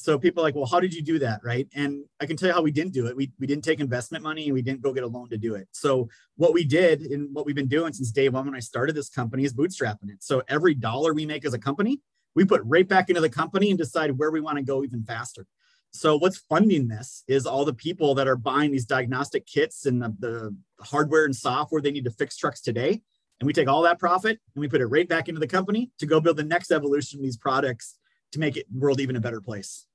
So 0.00 0.16
people 0.16 0.44
are 0.44 0.46
like, 0.46 0.54
well, 0.54 0.64
how 0.64 0.78
did 0.78 0.94
you 0.94 1.02
do 1.02 1.18
that? 1.18 1.40
Right. 1.42 1.66
And 1.74 2.04
I 2.20 2.26
can 2.26 2.36
tell 2.36 2.46
you 2.46 2.54
how 2.54 2.62
we 2.62 2.70
didn't 2.70 2.92
do 2.92 3.08
it. 3.08 3.16
We, 3.16 3.32
we 3.40 3.48
didn't 3.48 3.64
take 3.64 3.80
investment 3.80 4.22
money 4.22 4.44
and 4.44 4.54
we 4.54 4.62
didn't 4.62 4.80
go 4.80 4.92
get 4.92 5.02
a 5.02 5.08
loan 5.08 5.28
to 5.30 5.36
do 5.36 5.56
it. 5.56 5.66
So 5.72 6.08
what 6.36 6.54
we 6.54 6.64
did 6.64 7.00
and 7.02 7.34
what 7.34 7.44
we've 7.44 7.56
been 7.56 7.66
doing 7.66 7.92
since 7.92 8.12
day 8.12 8.28
one 8.28 8.46
when 8.46 8.54
I 8.54 8.60
started 8.60 8.94
this 8.94 9.08
company 9.08 9.42
is 9.42 9.52
bootstrapping 9.52 10.08
it. 10.10 10.22
So 10.22 10.40
every 10.46 10.74
dollar 10.74 11.14
we 11.14 11.26
make 11.26 11.44
as 11.44 11.52
a 11.52 11.58
company, 11.58 12.00
we 12.36 12.44
put 12.44 12.62
right 12.64 12.86
back 12.86 13.08
into 13.08 13.20
the 13.20 13.28
company 13.28 13.70
and 13.70 13.78
decide 13.78 14.16
where 14.16 14.30
we 14.30 14.40
want 14.40 14.56
to 14.56 14.62
go 14.62 14.84
even 14.84 15.02
faster. 15.02 15.46
So 15.90 16.16
what's 16.16 16.38
funding 16.38 16.86
this 16.86 17.24
is 17.26 17.44
all 17.44 17.64
the 17.64 17.74
people 17.74 18.14
that 18.14 18.28
are 18.28 18.36
buying 18.36 18.70
these 18.70 18.86
diagnostic 18.86 19.46
kits 19.46 19.84
and 19.84 20.00
the, 20.00 20.14
the 20.20 20.56
hardware 20.80 21.24
and 21.24 21.34
software 21.34 21.82
they 21.82 21.90
need 21.90 22.04
to 22.04 22.12
fix 22.12 22.36
trucks 22.36 22.60
today. 22.60 23.02
And 23.40 23.46
we 23.48 23.52
take 23.52 23.66
all 23.66 23.82
that 23.82 23.98
profit 23.98 24.38
and 24.54 24.60
we 24.60 24.68
put 24.68 24.80
it 24.80 24.86
right 24.86 25.08
back 25.08 25.28
into 25.28 25.40
the 25.40 25.48
company 25.48 25.90
to 25.98 26.06
go 26.06 26.20
build 26.20 26.36
the 26.36 26.44
next 26.44 26.70
evolution 26.70 27.18
of 27.18 27.24
these 27.24 27.36
products 27.36 27.97
to 28.32 28.38
make 28.38 28.56
it 28.56 28.66
world 28.72 29.00
even 29.00 29.16
a 29.16 29.20
better 29.20 29.40
place. 29.40 29.86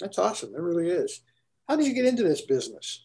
That's 0.00 0.18
awesome. 0.18 0.54
It 0.54 0.60
really 0.60 0.88
is. 0.88 1.20
How 1.68 1.76
did 1.76 1.86
you 1.86 1.94
get 1.94 2.04
into 2.04 2.22
this 2.22 2.42
business? 2.42 3.04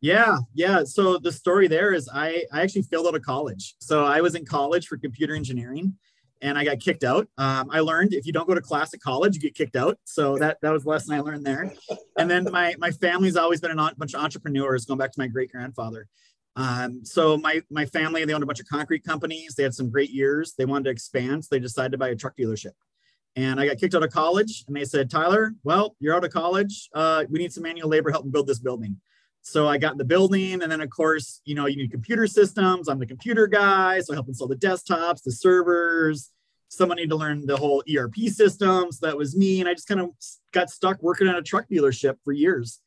Yeah, 0.00 0.38
yeah. 0.52 0.82
So 0.84 1.18
the 1.18 1.30
story 1.30 1.68
there 1.68 1.92
is 1.92 2.08
I, 2.12 2.44
I 2.52 2.62
actually 2.62 2.82
failed 2.82 3.06
out 3.06 3.14
of 3.14 3.22
college. 3.22 3.76
So 3.78 4.04
I 4.04 4.20
was 4.20 4.34
in 4.34 4.44
college 4.44 4.88
for 4.88 4.96
computer 4.96 5.34
engineering 5.34 5.96
and 6.40 6.58
I 6.58 6.64
got 6.64 6.80
kicked 6.80 7.04
out. 7.04 7.28
Um, 7.38 7.70
I 7.70 7.80
learned 7.80 8.12
if 8.12 8.26
you 8.26 8.32
don't 8.32 8.48
go 8.48 8.54
to 8.54 8.60
class 8.60 8.92
at 8.92 9.00
college, 9.00 9.36
you 9.36 9.40
get 9.40 9.54
kicked 9.54 9.76
out. 9.76 9.98
So 10.04 10.36
that 10.38 10.58
that 10.62 10.72
was 10.72 10.82
the 10.82 10.90
lesson 10.90 11.14
I 11.14 11.20
learned 11.20 11.46
there. 11.46 11.72
And 12.18 12.28
then 12.28 12.48
my 12.50 12.74
my 12.78 12.90
family's 12.90 13.36
always 13.36 13.60
been 13.60 13.70
a 13.70 13.94
bunch 13.96 14.14
of 14.14 14.20
entrepreneurs, 14.20 14.86
going 14.86 14.98
back 14.98 15.12
to 15.12 15.20
my 15.20 15.28
great 15.28 15.52
grandfather. 15.52 16.08
Um, 16.56 17.04
so 17.04 17.36
my 17.36 17.62
my 17.70 17.86
family 17.86 18.24
they 18.24 18.34
owned 18.34 18.42
a 18.42 18.46
bunch 18.46 18.60
of 18.60 18.66
concrete 18.66 19.04
companies. 19.04 19.54
They 19.54 19.62
had 19.62 19.74
some 19.74 19.88
great 19.88 20.10
years. 20.10 20.54
They 20.58 20.64
wanted 20.64 20.84
to 20.84 20.90
expand, 20.90 21.44
so 21.44 21.48
they 21.52 21.60
decided 21.60 21.92
to 21.92 21.98
buy 21.98 22.08
a 22.08 22.16
truck 22.16 22.36
dealership 22.36 22.72
and 23.36 23.58
I 23.58 23.66
got 23.66 23.78
kicked 23.78 23.94
out 23.94 24.02
of 24.02 24.10
college. 24.10 24.64
And 24.66 24.76
they 24.76 24.84
said, 24.84 25.10
Tyler, 25.10 25.54
well, 25.64 25.96
you're 26.00 26.14
out 26.14 26.24
of 26.24 26.32
college. 26.32 26.88
Uh, 26.94 27.24
we 27.30 27.38
need 27.38 27.52
some 27.52 27.62
manual 27.62 27.88
labor 27.88 28.10
help 28.10 28.30
build 28.30 28.46
this 28.46 28.58
building. 28.58 28.96
So 29.42 29.66
I 29.66 29.76
got 29.76 29.92
in 29.92 29.98
the 29.98 30.04
building, 30.04 30.62
and 30.62 30.70
then 30.70 30.80
of 30.80 30.90
course, 30.90 31.40
you 31.44 31.56
know, 31.56 31.66
you 31.66 31.76
need 31.76 31.90
computer 31.90 32.28
systems. 32.28 32.88
I'm 32.88 33.00
the 33.00 33.06
computer 33.06 33.48
guy, 33.48 34.00
so 34.00 34.12
I 34.12 34.16
help 34.16 34.28
install 34.28 34.46
the 34.46 34.54
desktops, 34.54 35.24
the 35.24 35.32
servers. 35.32 36.30
Someone 36.68 36.96
needed 36.96 37.10
to 37.10 37.16
learn 37.16 37.44
the 37.44 37.56
whole 37.56 37.82
ERP 37.92 38.14
system. 38.28 38.92
So 38.92 39.04
that 39.06 39.16
was 39.16 39.36
me, 39.36 39.58
and 39.58 39.68
I 39.68 39.74
just 39.74 39.88
kind 39.88 40.00
of 40.00 40.10
got 40.52 40.70
stuck 40.70 41.02
working 41.02 41.26
at 41.26 41.36
a 41.36 41.42
truck 41.42 41.66
dealership 41.68 42.16
for 42.24 42.32
years. 42.32 42.80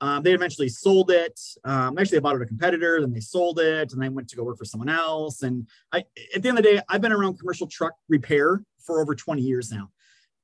Um, 0.00 0.22
they 0.22 0.32
eventually 0.32 0.68
sold 0.68 1.10
it. 1.10 1.38
Um, 1.62 1.96
actually, 1.96 2.18
I 2.18 2.20
bought 2.22 2.36
it 2.36 2.42
a 2.42 2.46
competitor, 2.46 3.00
then 3.00 3.12
they 3.12 3.20
sold 3.20 3.60
it, 3.60 3.92
and 3.92 4.02
I 4.02 4.08
went 4.08 4.28
to 4.30 4.36
go 4.36 4.42
work 4.42 4.58
for 4.58 4.64
someone 4.64 4.88
else. 4.88 5.42
And 5.42 5.68
I, 5.92 6.04
at 6.34 6.42
the 6.42 6.48
end 6.48 6.58
of 6.58 6.64
the 6.64 6.70
day, 6.70 6.80
I've 6.88 7.02
been 7.02 7.12
around 7.12 7.38
commercial 7.38 7.68
truck 7.68 7.92
repair 8.08 8.64
for 8.84 9.00
over 9.00 9.14
20 9.14 9.42
years 9.42 9.70
now. 9.70 9.90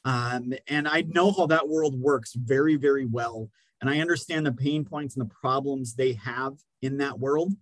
Um, 0.04 0.54
and 0.68 0.86
I 0.86 1.02
know 1.02 1.32
how 1.32 1.46
that 1.46 1.68
world 1.68 1.98
works 2.00 2.34
very, 2.34 2.76
very 2.76 3.06
well. 3.06 3.50
And 3.80 3.90
I 3.90 4.00
understand 4.00 4.46
the 4.46 4.52
pain 4.52 4.84
points 4.84 5.16
and 5.16 5.28
the 5.28 5.34
problems 5.34 5.94
they 5.94 6.14
have 6.14 6.54
in 6.80 6.98
that 6.98 7.18
world. 7.18 7.52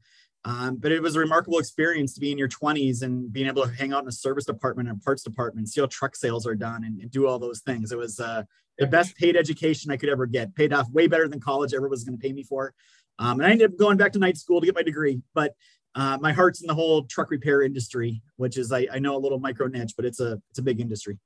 Um, 0.44 0.76
but 0.76 0.92
it 0.92 1.00
was 1.00 1.16
a 1.16 1.20
remarkable 1.20 1.58
experience 1.58 2.12
to 2.14 2.20
be 2.20 2.30
in 2.30 2.36
your 2.36 2.48
20s 2.48 3.02
and 3.02 3.32
being 3.32 3.46
able 3.46 3.62
to 3.62 3.72
hang 3.72 3.94
out 3.94 4.02
in 4.02 4.08
a 4.08 4.12
service 4.12 4.44
department 4.44 4.90
and 4.90 5.02
parts 5.02 5.22
department, 5.22 5.70
see 5.70 5.80
how 5.80 5.86
truck 5.86 6.14
sales 6.14 6.46
are 6.46 6.54
done, 6.54 6.84
and, 6.84 7.00
and 7.00 7.10
do 7.10 7.26
all 7.26 7.38
those 7.38 7.60
things. 7.60 7.92
It 7.92 7.98
was 7.98 8.20
uh, 8.20 8.42
the 8.78 8.86
best 8.86 9.16
paid 9.16 9.36
education 9.36 9.90
I 9.90 9.96
could 9.96 10.10
ever 10.10 10.26
get, 10.26 10.54
paid 10.54 10.74
off 10.74 10.90
way 10.90 11.06
better 11.06 11.28
than 11.28 11.40
college 11.40 11.72
ever 11.72 11.88
was 11.88 12.04
going 12.04 12.18
to 12.18 12.22
pay 12.22 12.34
me 12.34 12.42
for. 12.42 12.74
Um, 13.18 13.40
and 13.40 13.46
I 13.46 13.52
ended 13.52 13.70
up 13.70 13.78
going 13.78 13.96
back 13.96 14.12
to 14.12 14.18
night 14.18 14.36
school 14.36 14.60
to 14.60 14.66
get 14.66 14.74
my 14.74 14.82
degree. 14.82 15.22
But 15.34 15.54
uh, 15.94 16.18
my 16.20 16.32
heart's 16.32 16.60
in 16.60 16.66
the 16.66 16.74
whole 16.74 17.04
truck 17.04 17.30
repair 17.30 17.62
industry, 17.62 18.22
which 18.36 18.56
is 18.56 18.72
I, 18.72 18.86
I 18.92 18.98
know 18.98 19.16
a 19.16 19.18
little 19.18 19.38
micro 19.38 19.66
niche, 19.66 19.94
but 19.96 20.04
it's 20.04 20.20
a 20.20 20.40
it's 20.50 20.58
a 20.58 20.62
big 20.62 20.80
industry. 20.80 21.18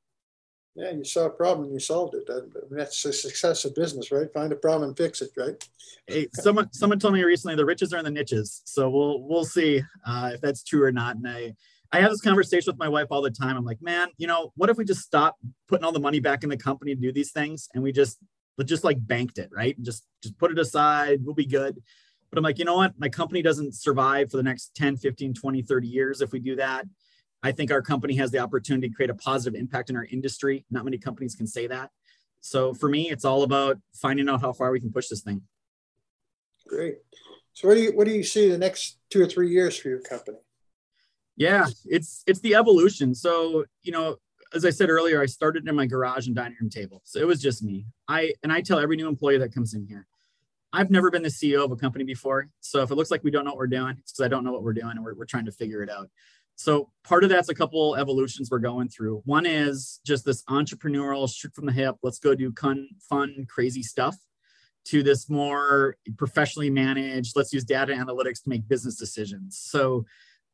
Yeah, 0.74 0.92
you 0.92 1.04
saw 1.04 1.26
a 1.26 1.30
problem 1.30 1.64
and 1.64 1.74
you 1.74 1.80
solved 1.80 2.14
it. 2.14 2.28
that's 2.70 3.02
the 3.02 3.12
success 3.12 3.64
of 3.64 3.74
business, 3.74 4.12
right? 4.12 4.32
Find 4.32 4.52
a 4.52 4.56
problem 4.56 4.90
and 4.90 4.96
fix 4.96 5.20
it, 5.22 5.30
right? 5.36 5.68
Hey, 6.06 6.28
someone 6.34 6.72
someone 6.72 7.00
told 7.00 7.14
me 7.14 7.24
recently 7.24 7.56
the 7.56 7.64
riches 7.64 7.92
are 7.92 7.98
in 7.98 8.04
the 8.04 8.10
niches. 8.10 8.62
So 8.64 8.88
we'll 8.88 9.22
we'll 9.22 9.44
see 9.44 9.82
uh, 10.06 10.30
if 10.34 10.40
that's 10.40 10.62
true 10.62 10.84
or 10.84 10.92
not. 10.92 11.16
And 11.16 11.28
I 11.28 11.54
I 11.90 12.00
have 12.00 12.10
this 12.10 12.20
conversation 12.20 12.70
with 12.72 12.78
my 12.78 12.88
wife 12.88 13.06
all 13.10 13.22
the 13.22 13.30
time. 13.30 13.56
I'm 13.56 13.64
like, 13.64 13.80
man, 13.80 14.08
you 14.18 14.26
know, 14.26 14.52
what 14.56 14.68
if 14.68 14.76
we 14.76 14.84
just 14.84 15.00
stop 15.00 15.36
putting 15.68 15.84
all 15.84 15.92
the 15.92 16.00
money 16.00 16.20
back 16.20 16.44
in 16.44 16.50
the 16.50 16.56
company 16.56 16.94
to 16.94 17.00
do 17.00 17.12
these 17.12 17.32
things 17.32 17.68
and 17.74 17.82
we 17.82 17.90
just 17.90 18.18
just 18.64 18.84
like 18.84 19.04
banked 19.04 19.38
it, 19.38 19.48
right? 19.52 19.80
Just 19.82 20.04
just 20.22 20.38
put 20.38 20.50
it 20.50 20.58
aside. 20.58 21.24
We'll 21.24 21.34
be 21.34 21.46
good. 21.46 21.82
But 22.30 22.38
I'm 22.38 22.44
like, 22.44 22.58
you 22.58 22.64
know 22.64 22.76
what? 22.76 22.94
My 22.98 23.08
company 23.08 23.42
doesn't 23.42 23.74
survive 23.74 24.30
for 24.30 24.36
the 24.36 24.42
next 24.42 24.74
10, 24.74 24.96
15, 24.96 25.34
20, 25.34 25.62
30 25.62 25.88
years 25.88 26.20
if 26.20 26.32
we 26.32 26.40
do 26.40 26.56
that. 26.56 26.84
I 27.42 27.52
think 27.52 27.70
our 27.70 27.82
company 27.82 28.16
has 28.16 28.30
the 28.30 28.38
opportunity 28.38 28.88
to 28.88 28.94
create 28.94 29.10
a 29.10 29.14
positive 29.14 29.58
impact 29.58 29.90
in 29.90 29.96
our 29.96 30.04
industry. 30.04 30.64
Not 30.70 30.84
many 30.84 30.98
companies 30.98 31.34
can 31.34 31.46
say 31.46 31.66
that. 31.68 31.90
So 32.40 32.74
for 32.74 32.88
me, 32.88 33.10
it's 33.10 33.24
all 33.24 33.42
about 33.42 33.78
finding 33.94 34.28
out 34.28 34.40
how 34.40 34.52
far 34.52 34.70
we 34.70 34.80
can 34.80 34.92
push 34.92 35.08
this 35.08 35.22
thing. 35.22 35.42
Great. 36.66 36.96
So 37.54 37.66
what 37.66 37.74
do 37.74 37.80
you 37.80 37.92
what 37.92 38.06
do 38.06 38.12
you 38.12 38.22
see 38.22 38.50
the 38.50 38.58
next 38.58 38.98
two 39.10 39.20
or 39.20 39.26
three 39.26 39.50
years 39.50 39.76
for 39.76 39.88
your 39.88 40.00
company? 40.00 40.38
Yeah, 41.36 41.66
it's 41.86 42.22
it's 42.26 42.40
the 42.40 42.54
evolution. 42.54 43.14
So, 43.14 43.64
you 43.82 43.92
know, 43.92 44.16
as 44.52 44.64
I 44.64 44.70
said 44.70 44.90
earlier, 44.90 45.20
I 45.20 45.26
started 45.26 45.68
in 45.68 45.74
my 45.74 45.86
garage 45.86 46.26
and 46.26 46.36
dining 46.36 46.56
room 46.60 46.70
table. 46.70 47.00
So 47.04 47.20
it 47.20 47.26
was 47.26 47.40
just 47.40 47.62
me. 47.62 47.86
I 48.06 48.34
and 48.42 48.52
I 48.52 48.60
tell 48.60 48.78
every 48.78 48.96
new 48.96 49.08
employee 49.08 49.38
that 49.38 49.54
comes 49.54 49.74
in 49.74 49.86
here, 49.86 50.06
I've 50.72 50.90
never 50.90 51.10
been 51.10 51.22
the 51.22 51.28
CEO 51.28 51.64
of 51.64 51.72
a 51.72 51.76
company 51.76 52.04
before. 52.04 52.48
So 52.60 52.82
if 52.82 52.90
it 52.90 52.94
looks 52.94 53.10
like 53.10 53.24
we 53.24 53.30
don't 53.30 53.44
know 53.44 53.52
what 53.52 53.58
we're 53.58 53.66
doing, 53.68 53.96
it's 53.98 54.12
because 54.12 54.24
I 54.24 54.28
don't 54.28 54.44
know 54.44 54.52
what 54.52 54.62
we're 54.62 54.74
doing 54.74 54.92
and 54.92 55.04
we're, 55.04 55.14
we're 55.14 55.24
trying 55.24 55.46
to 55.46 55.52
figure 55.52 55.82
it 55.82 55.90
out. 55.90 56.10
So 56.56 56.90
part 57.04 57.22
of 57.22 57.30
that's 57.30 57.48
a 57.48 57.54
couple 57.54 57.94
evolutions 57.94 58.50
we're 58.50 58.58
going 58.58 58.88
through. 58.88 59.22
One 59.24 59.46
is 59.46 60.00
just 60.04 60.24
this 60.24 60.42
entrepreneurial 60.44 61.32
shoot 61.32 61.54
from 61.54 61.66
the 61.66 61.72
hip, 61.72 61.96
let's 62.02 62.18
go 62.18 62.34
do 62.34 62.52
fun, 62.52 62.88
fun, 63.08 63.46
crazy 63.48 63.82
stuff 63.82 64.16
to 64.86 65.02
this 65.02 65.30
more 65.30 65.96
professionally 66.16 66.70
managed, 66.70 67.36
let's 67.36 67.52
use 67.52 67.64
data 67.64 67.92
analytics 67.92 68.42
to 68.42 68.48
make 68.48 68.66
business 68.68 68.96
decisions. 68.96 69.58
So 69.62 70.04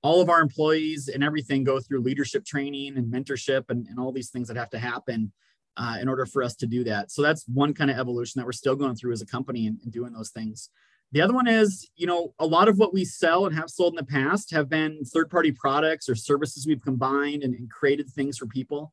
all 0.02 0.20
of 0.20 0.28
our 0.28 0.42
employees 0.42 1.08
and 1.08 1.24
everything 1.24 1.64
go 1.64 1.80
through 1.80 2.02
leadership 2.02 2.44
training 2.44 2.98
and 2.98 3.12
mentorship 3.12 3.70
and, 3.70 3.86
and 3.86 3.98
all 3.98 4.12
these 4.12 4.28
things 4.28 4.48
that 4.48 4.56
have 4.58 4.70
to 4.70 4.78
happen 4.78 5.32
uh, 5.76 5.98
in 6.00 6.08
order 6.08 6.26
for 6.26 6.42
us 6.42 6.54
to 6.56 6.66
do 6.66 6.84
that. 6.84 7.10
So 7.10 7.22
that's 7.22 7.44
one 7.48 7.74
kind 7.74 7.90
of 7.90 7.98
evolution 7.98 8.38
that 8.38 8.46
we're 8.46 8.52
still 8.52 8.76
going 8.76 8.94
through 8.94 9.12
as 9.12 9.22
a 9.22 9.26
company 9.26 9.66
and, 9.66 9.78
and 9.82 9.92
doing 9.92 10.12
those 10.12 10.30
things. 10.30 10.70
The 11.12 11.20
other 11.20 11.34
one 11.34 11.46
is, 11.46 11.88
you 11.96 12.06
know, 12.06 12.34
a 12.38 12.46
lot 12.46 12.68
of 12.68 12.78
what 12.78 12.92
we 12.92 13.04
sell 13.04 13.46
and 13.46 13.54
have 13.54 13.70
sold 13.70 13.92
in 13.92 13.96
the 13.96 14.04
past 14.04 14.50
have 14.50 14.68
been 14.68 15.04
third 15.04 15.30
party 15.30 15.52
products 15.52 16.08
or 16.08 16.14
services 16.14 16.66
we've 16.66 16.82
combined 16.82 17.42
and, 17.44 17.54
and, 17.54 17.70
created 17.70 18.08
things 18.10 18.36
for 18.36 18.46
people. 18.46 18.92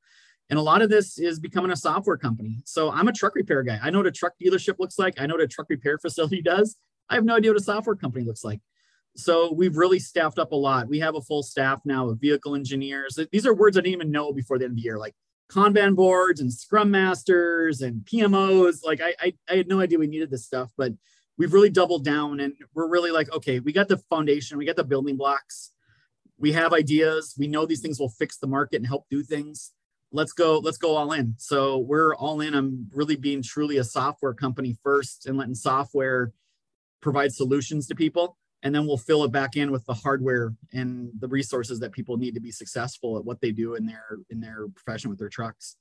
And 0.50 0.60
a 0.60 0.62
lot 0.62 0.82
of 0.82 0.89
this 0.89 1.17
is 1.17 1.39
becoming 1.39 1.72
a 1.72 1.76
software 1.76 2.17
company. 2.17 2.62
So 2.65 2.91
I'm 2.91 3.08
a 3.08 3.13
truck 3.13 3.34
repair 3.34 3.63
guy. 3.63 3.80
I 3.82 3.89
know 3.89 4.00
what 4.00 4.08
a 4.08 4.12
truck 4.12 4.34
dealership 4.39 4.76
looks 4.78 5.00
like. 5.00 5.20
I 5.20 5.26
know 5.26 5.36
what 5.36 5.44
a 5.44 5.48
truck 5.48 5.67
repair 5.70 5.98
facility 6.02 6.41
does. 6.41 6.78
I 7.10 7.15
have 7.15 7.26
no 7.26 7.36
idea 7.36 7.52
what 7.52 7.62
a 7.62 7.63
software 7.63 7.96
company 7.96 8.24
looks 8.24 8.44
like. 8.44 8.60
So 9.15 9.52
we've 9.52 9.76
really 9.76 10.00
staffed 10.00 10.39
up 10.39 10.52
a 10.52 10.56
lot. 10.56 10.88
We 10.88 11.00
have 11.00 11.15
a 11.15 11.22
full 11.22 11.44
staff 11.44 11.82
now 11.86 12.08
of 12.10 12.20
vehicle 12.20 12.56
engineers. 12.56 13.20
These 13.32 13.46
are 13.46 13.54
words 13.54 13.78
I 13.78 13.82
didn't 13.82 13.96
even 13.96 14.12
know 14.12 14.32
before 14.32 14.58
the 14.58 14.65
end 14.65 14.74
of 14.74 14.76
the 14.76 14.84
year, 14.84 14.98
like 14.98 15.15
Kanban 15.52 15.96
boards 15.96 16.40
and 16.40 16.52
Scrum 16.52 16.92
masters 16.92 17.82
and 17.82 18.06
PMOs. 18.06 18.86
Like 18.86 19.02
I, 19.02 19.14
I, 19.20 19.34
I 19.50 19.56
had 19.58 19.68
no 19.68 19.82
idea 19.82 20.00
we 20.00 20.08
needed 20.08 20.32
this 20.32 20.46
stuff, 20.46 20.72
but 20.78 20.94
we've 21.38 21.54
really 21.54 21.70
doubled 21.70 22.06
down 22.06 22.40
and 22.40 22.54
we're 22.74 22.88
really 22.88 23.12
like, 23.12 23.32
okay, 23.34 23.60
we 23.60 23.74
got 23.74 23.88
the 23.88 23.98
foundation, 23.98 24.58
we 24.58 24.66
got 24.66 24.78
the 24.78 24.84
building 24.84 25.18
blocks, 25.18 25.72
we 26.38 26.54
have 26.54 26.74
ideas, 26.74 27.36
we 27.38 27.48
know 27.48 27.66
these 27.66 27.82
things 27.82 28.00
will 28.00 28.10
fix 28.10 28.38
the 28.38 28.48
market 28.48 28.78
and 28.78 28.88
help 28.88 29.06
do 29.10 29.24
things. 29.24 29.74
Let's 30.14 30.34
go, 30.34 30.60
let's 30.60 30.78
go 30.78 30.96
all 30.96 31.12
in. 31.14 31.36
So 31.38 31.78
we're 31.80 32.16
all 32.16 32.42
in. 32.42 32.54
I'm 32.54 32.88
really 32.94 33.16
being 33.16 33.42
truly 33.42 33.78
a 33.78 33.84
software 33.84 34.34
company 34.34 34.76
first 34.84 35.26
and 35.26 35.38
letting 35.38 35.56
software 35.56 36.34
provide 37.02 37.32
solutions 37.34 37.88
to 37.88 37.96
people. 37.96 38.38
And 38.63 38.74
then 38.74 38.86
we'll 38.86 38.97
fill 38.97 39.24
it 39.24 39.32
back 39.32 39.56
in 39.56 39.71
with 39.71 39.86
the 39.86 39.93
hardware 39.93 40.54
and 40.71 41.10
the 41.19 41.28
resources 41.28 41.80
that 41.80 41.91
people 41.91 42.17
need 42.17 42.36
to 42.36 42.41
be 42.41 42.52
successful 42.52 43.17
at 43.17 43.26
what 43.26 43.41
they 43.41 43.52
do 43.52 43.76
in 43.76 43.86
their 43.86 44.19
in 44.30 44.39
their 44.39 44.67
profession 44.67 45.10
with 45.10 45.19
their 45.19 45.30
trucks. 45.30 45.78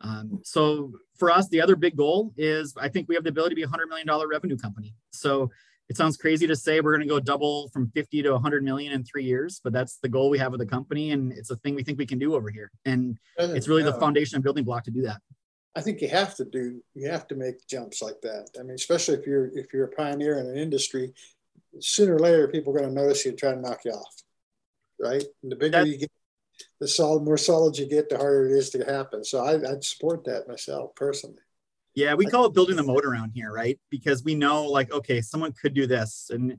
Um, 0.00 0.40
so 0.42 0.92
for 1.18 1.30
us, 1.30 1.48
the 1.48 1.60
other 1.60 1.76
big 1.76 1.96
goal 1.96 2.32
is 2.36 2.74
I 2.80 2.88
think 2.88 3.08
we 3.08 3.14
have 3.14 3.24
the 3.24 3.30
ability 3.30 3.54
to 3.54 3.56
be 3.56 3.62
a 3.62 3.68
hundred 3.68 3.88
million 3.88 4.06
dollar 4.06 4.28
revenue 4.28 4.56
company. 4.56 4.94
So 5.10 5.50
it 5.88 5.96
sounds 5.96 6.16
crazy 6.16 6.46
to 6.46 6.56
say 6.56 6.80
we're 6.80 6.96
going 6.96 7.06
to 7.06 7.12
go 7.14 7.20
double 7.20 7.68
from 7.68 7.90
50 7.90 8.22
to 8.22 8.32
100 8.32 8.64
million 8.64 8.92
in 8.92 9.04
three 9.04 9.24
years, 9.24 9.60
but 9.62 9.72
that's 9.72 9.98
the 9.98 10.08
goal 10.08 10.30
we 10.30 10.38
have 10.38 10.50
with 10.50 10.60
the 10.60 10.66
company, 10.66 11.10
and 11.10 11.30
it's 11.32 11.50
a 11.50 11.56
thing 11.56 11.74
we 11.74 11.82
think 11.82 11.98
we 11.98 12.06
can 12.06 12.18
do 12.18 12.34
over 12.34 12.50
here. 12.50 12.70
And 12.86 13.18
it's 13.38 13.68
really 13.68 13.82
the 13.82 13.92
foundation 13.92 14.36
and 14.36 14.44
building 14.44 14.64
block 14.64 14.84
to 14.84 14.90
do 14.90 15.02
that. 15.02 15.20
I 15.76 15.80
think 15.80 16.00
you 16.00 16.08
have 16.08 16.36
to 16.36 16.44
do 16.44 16.80
you 16.94 17.10
have 17.10 17.26
to 17.28 17.34
make 17.34 17.66
jumps 17.66 18.00
like 18.00 18.20
that. 18.22 18.48
I 18.58 18.62
mean, 18.62 18.74
especially 18.74 19.14
if 19.16 19.26
you're 19.26 19.50
if 19.58 19.72
you're 19.72 19.86
a 19.86 19.90
pioneer 19.90 20.38
in 20.38 20.46
an 20.46 20.56
industry, 20.56 21.12
sooner 21.80 22.16
or 22.16 22.18
later 22.18 22.48
people 22.48 22.74
are 22.74 22.80
going 22.80 22.94
to 22.94 23.00
notice 23.02 23.24
you 23.24 23.30
and 23.30 23.38
try 23.38 23.52
to 23.52 23.60
knock 23.60 23.80
you 23.84 23.92
off, 23.92 24.14
right? 25.00 25.24
And 25.42 25.52
the 25.52 25.56
bigger 25.56 25.78
that, 25.78 25.88
you 25.88 25.98
get, 25.98 26.10
the 26.80 26.88
solid, 26.88 27.22
more 27.22 27.36
solid 27.36 27.76
you 27.78 27.86
get, 27.86 28.08
the 28.08 28.16
harder 28.16 28.48
it 28.48 28.58
is 28.58 28.70
to 28.70 28.84
happen. 28.84 29.24
So 29.24 29.44
I, 29.44 29.56
would 29.56 29.84
support 29.84 30.24
that 30.24 30.48
myself 30.48 30.94
personally. 30.94 31.38
Yeah, 31.94 32.14
we 32.14 32.26
call 32.26 32.46
it 32.46 32.54
building 32.54 32.76
the 32.76 32.82
moat 32.82 33.04
around 33.04 33.30
here, 33.34 33.52
right? 33.52 33.78
Because 33.88 34.24
we 34.24 34.34
know, 34.34 34.64
like, 34.64 34.92
okay, 34.92 35.20
someone 35.20 35.52
could 35.52 35.74
do 35.74 35.86
this, 35.86 36.30
and 36.32 36.58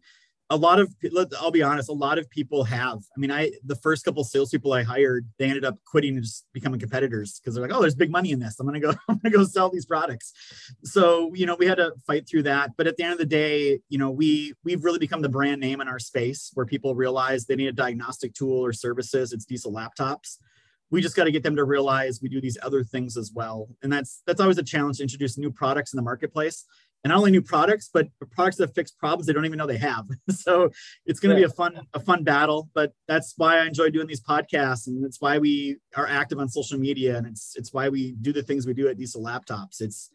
a 0.52 0.56
lot 0.56 0.80
of 0.80 0.94
i'll 1.40 1.52
be 1.52 1.64
honest 1.64 1.90
a 1.90 1.94
lot 1.94 2.20
of 2.20 2.30
people 2.30 2.64
have 2.64 3.00
i 3.16 3.20
mean 3.20 3.32
i 3.32 3.52
the 3.66 3.76
first 3.76 4.06
couple 4.06 4.22
of 4.22 4.28
salespeople 4.28 4.74
i 4.74 4.84
hired 4.84 5.28
they 5.40 5.46
ended 5.46 5.66
up 5.66 5.76
quitting 5.86 6.16
and 6.16 6.24
just 6.24 6.46
becoming 6.54 6.80
competitors 6.80 7.40
because 7.40 7.56
they're 7.56 7.64
like 7.68 7.76
oh 7.76 7.82
there's 7.82 7.96
big 7.96 8.12
money 8.12 8.32
in 8.32 8.40
this. 8.40 8.60
I'm 8.60 8.66
gonna 8.66 8.80
go 8.80 8.90
i'm 9.10 9.20
gonna 9.20 9.36
go 9.36 9.44
sell 9.44 9.70
these 9.70 9.86
products. 9.86 10.34
So 10.84 11.32
you 11.34 11.46
know 11.46 11.56
we 11.58 11.66
had 11.66 11.78
to 11.78 11.94
fight 12.06 12.28
through 12.28 12.44
that. 12.44 12.72
But 12.78 12.88
at 12.88 12.98
the 12.98 13.04
end 13.04 13.14
of 13.14 13.20
the 13.20 13.26
day 13.26 13.80
you 13.90 13.98
know 13.98 14.12
we 14.12 14.54
we've 14.64 14.84
really 14.84 15.00
become 15.00 15.22
the 15.22 15.30
brand 15.30 15.62
name 15.62 15.82
in 15.82 15.88
our 15.88 16.00
space 16.00 16.52
where 16.54 16.66
people 16.66 16.96
realize 16.96 17.46
they 17.46 17.56
need 17.56 17.68
a 17.68 17.74
diagnostic 17.74 18.34
tool 18.34 18.66
or 18.66 18.74
services. 18.74 19.34
It's 19.34 19.46
diesel 19.46 19.72
laptops. 19.72 20.38
We 20.92 21.02
just 21.02 21.16
got 21.16 21.24
to 21.24 21.32
get 21.32 21.42
them 21.42 21.56
to 21.56 21.64
realize 21.64 22.22
we 22.22 22.30
do 22.30 22.40
these 22.40 22.60
other 22.62 22.84
things 22.84 23.18
as 23.18 23.32
well. 23.34 23.68
And 23.82 23.92
that's 23.92 24.22
that's 24.28 24.40
always 24.40 24.58
a 24.58 24.64
challenge 24.64 24.98
to 24.98 25.04
introduce 25.04 25.38
new 25.38 25.52
products 25.52 25.94
in 25.94 25.98
the 25.98 26.04
marketplace 26.04 26.66
and 27.06 27.12
not 27.12 27.20
only 27.20 27.30
new 27.30 27.41
products, 27.41 27.88
but 27.94 28.08
products 28.32 28.58
that 28.58 28.74
fix 28.74 28.89
problems 28.89 29.28
they 29.28 29.34
don't 29.34 29.46
even 29.46 29.60
know 29.60 29.68
they 29.68 29.78
have. 29.78 30.08
so 30.32 30.72
it's 31.06 31.20
going 31.20 31.36
to 31.36 31.39
yeah. 31.39 31.46
be 31.46 31.52
a 31.52 31.56
fun, 31.56 31.80
a 31.94 32.00
fun 32.00 32.24
battle. 32.24 32.68
But 32.74 32.94
that's 33.08 33.36
why 33.38 33.60
I 33.60 33.68
enjoy 33.68 33.91
doing 33.91 34.08
these 34.08 34.24
podcasts, 34.24 34.88
and 34.88 35.06
it's 35.06 35.22
why 35.22 35.38
we 35.38 35.78
are 35.96 36.08
active 36.08 36.39
on 36.39 36.50
social 36.50 36.80
media, 36.80 37.15
and 37.15 37.28
it's 37.28 37.54
it's 37.56 37.72
why 37.72 37.89
we 37.89 38.13
do 38.13 38.34
the 38.34 38.41
things 38.41 38.65
we 38.65 38.74
do 38.74 38.88
at 38.88 38.98
Diesel 38.98 39.22
Laptops. 39.22 39.82
It's 39.82 40.10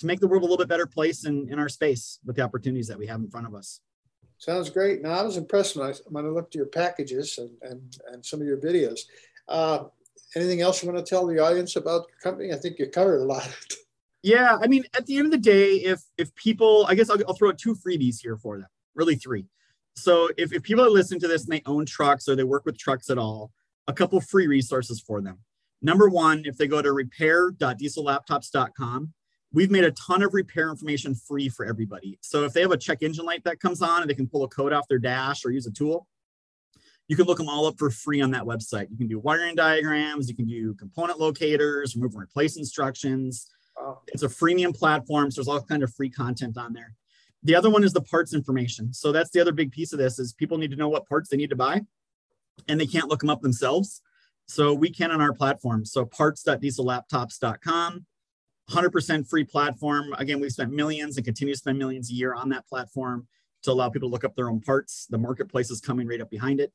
to 0.00 0.06
make 0.06 0.18
the 0.18 0.26
world 0.26 0.42
a 0.42 0.44
little 0.44 0.56
bit 0.56 0.66
better 0.66 0.84
place 0.84 1.26
in, 1.26 1.48
in 1.48 1.60
our 1.60 1.68
space 1.68 2.18
with 2.24 2.34
the 2.34 2.42
opportunities 2.42 2.88
that 2.88 2.98
we 2.98 3.06
have 3.06 3.20
in 3.20 3.30
front 3.30 3.46
of 3.46 3.54
us. 3.54 3.78
Sounds 4.38 4.68
great. 4.68 5.00
Now 5.00 5.12
I 5.12 5.22
was 5.22 5.36
impressed 5.36 5.76
when 5.76 5.88
I, 5.88 5.94
when 6.06 6.26
I 6.26 6.28
looked 6.28 6.56
at 6.56 6.58
your 6.58 6.66
packages 6.66 7.38
and, 7.38 7.50
and, 7.62 7.96
and 8.12 8.26
some 8.26 8.40
of 8.40 8.46
your 8.48 8.56
videos. 8.56 9.02
Uh, 9.46 9.84
anything 10.34 10.60
else 10.60 10.82
you 10.82 10.90
want 10.90 11.06
to 11.06 11.08
tell 11.08 11.24
the 11.24 11.38
audience 11.38 11.76
about 11.76 12.06
your 12.08 12.18
company? 12.20 12.52
I 12.52 12.56
think 12.56 12.80
you 12.80 12.88
covered 12.88 13.20
a 13.20 13.24
lot. 13.24 13.48
Yeah, 14.22 14.58
I 14.60 14.68
mean, 14.68 14.84
at 14.96 15.06
the 15.06 15.18
end 15.18 15.26
of 15.26 15.32
the 15.32 15.38
day, 15.38 15.74
if 15.76 16.02
if 16.16 16.34
people, 16.34 16.86
I 16.88 16.94
guess 16.94 17.10
I'll, 17.10 17.18
I'll 17.26 17.34
throw 17.34 17.48
out 17.48 17.58
two 17.58 17.74
freebies 17.74 18.20
here 18.20 18.36
for 18.36 18.58
them, 18.58 18.68
really 18.94 19.16
three. 19.16 19.46
So 19.94 20.28
if, 20.38 20.52
if 20.52 20.62
people 20.62 20.84
are 20.84 20.90
listening 20.90 21.20
to 21.20 21.28
this 21.28 21.44
and 21.44 21.52
they 21.52 21.62
own 21.66 21.86
trucks 21.86 22.28
or 22.28 22.36
they 22.36 22.44
work 22.44 22.64
with 22.64 22.78
trucks 22.78 23.10
at 23.10 23.18
all, 23.18 23.50
a 23.88 23.92
couple 23.92 24.20
free 24.20 24.46
resources 24.46 25.00
for 25.00 25.20
them. 25.20 25.38
Number 25.82 26.08
one, 26.08 26.44
if 26.46 26.56
they 26.56 26.68
go 26.68 26.80
to 26.80 26.92
repair.diesellaptops.com, 26.92 29.12
we've 29.52 29.70
made 29.70 29.84
a 29.84 29.90
ton 29.92 30.22
of 30.22 30.32
repair 30.32 30.70
information 30.70 31.14
free 31.14 31.48
for 31.48 31.66
everybody. 31.66 32.18
So 32.22 32.44
if 32.44 32.52
they 32.52 32.62
have 32.62 32.70
a 32.70 32.76
check 32.76 33.02
engine 33.02 33.26
light 33.26 33.42
that 33.44 33.60
comes 33.60 33.82
on 33.82 34.02
and 34.02 34.10
they 34.10 34.14
can 34.14 34.28
pull 34.28 34.44
a 34.44 34.48
code 34.48 34.72
off 34.72 34.88
their 34.88 34.98
dash 34.98 35.44
or 35.44 35.50
use 35.50 35.66
a 35.66 35.72
tool, 35.72 36.06
you 37.08 37.16
can 37.16 37.26
look 37.26 37.38
them 37.38 37.48
all 37.48 37.66
up 37.66 37.78
for 37.78 37.90
free 37.90 38.22
on 38.22 38.30
that 38.30 38.44
website. 38.44 38.88
You 38.90 38.96
can 38.96 39.08
do 39.08 39.18
wiring 39.18 39.56
diagrams, 39.56 40.28
you 40.28 40.36
can 40.36 40.46
do 40.46 40.74
component 40.74 41.18
locators, 41.18 41.96
remove 41.96 42.14
and 42.14 42.22
replace 42.22 42.56
instructions, 42.56 43.50
it's 44.08 44.22
a 44.22 44.28
freemium 44.28 44.76
platform, 44.76 45.30
so 45.30 45.40
there's 45.40 45.48
all 45.48 45.62
kind 45.62 45.82
of 45.82 45.94
free 45.94 46.10
content 46.10 46.58
on 46.58 46.72
there. 46.72 46.94
The 47.42 47.54
other 47.54 47.70
one 47.70 47.84
is 47.84 47.92
the 47.92 48.00
parts 48.00 48.34
information. 48.34 48.92
So 48.92 49.10
that's 49.10 49.30
the 49.30 49.40
other 49.40 49.52
big 49.52 49.72
piece 49.72 49.92
of 49.92 49.98
this 49.98 50.18
is 50.18 50.32
people 50.32 50.58
need 50.58 50.70
to 50.70 50.76
know 50.76 50.88
what 50.88 51.08
parts 51.08 51.28
they 51.28 51.36
need 51.36 51.50
to 51.50 51.56
buy 51.56 51.82
and 52.68 52.80
they 52.80 52.86
can't 52.86 53.08
look 53.08 53.20
them 53.20 53.30
up 53.30 53.42
themselves. 53.42 54.02
So 54.46 54.74
we 54.74 54.90
can 54.90 55.10
on 55.10 55.20
our 55.20 55.32
platform. 55.32 55.84
So 55.84 56.04
parts.diesellaptops.com, 56.04 58.06
100% 58.70 59.28
free 59.28 59.44
platform. 59.44 60.14
Again, 60.18 60.40
we've 60.40 60.52
spent 60.52 60.72
millions 60.72 61.16
and 61.16 61.24
continue 61.24 61.54
to 61.54 61.58
spend 61.58 61.78
millions 61.78 62.10
a 62.10 62.14
year 62.14 62.34
on 62.34 62.48
that 62.50 62.66
platform 62.68 63.26
to 63.62 63.72
allow 63.72 63.88
people 63.88 64.08
to 64.08 64.12
look 64.12 64.24
up 64.24 64.36
their 64.36 64.50
own 64.50 64.60
parts. 64.60 65.06
The 65.08 65.18
marketplace 65.18 65.70
is 65.70 65.80
coming 65.80 66.06
right 66.06 66.20
up 66.20 66.30
behind 66.30 66.60
it. 66.60 66.72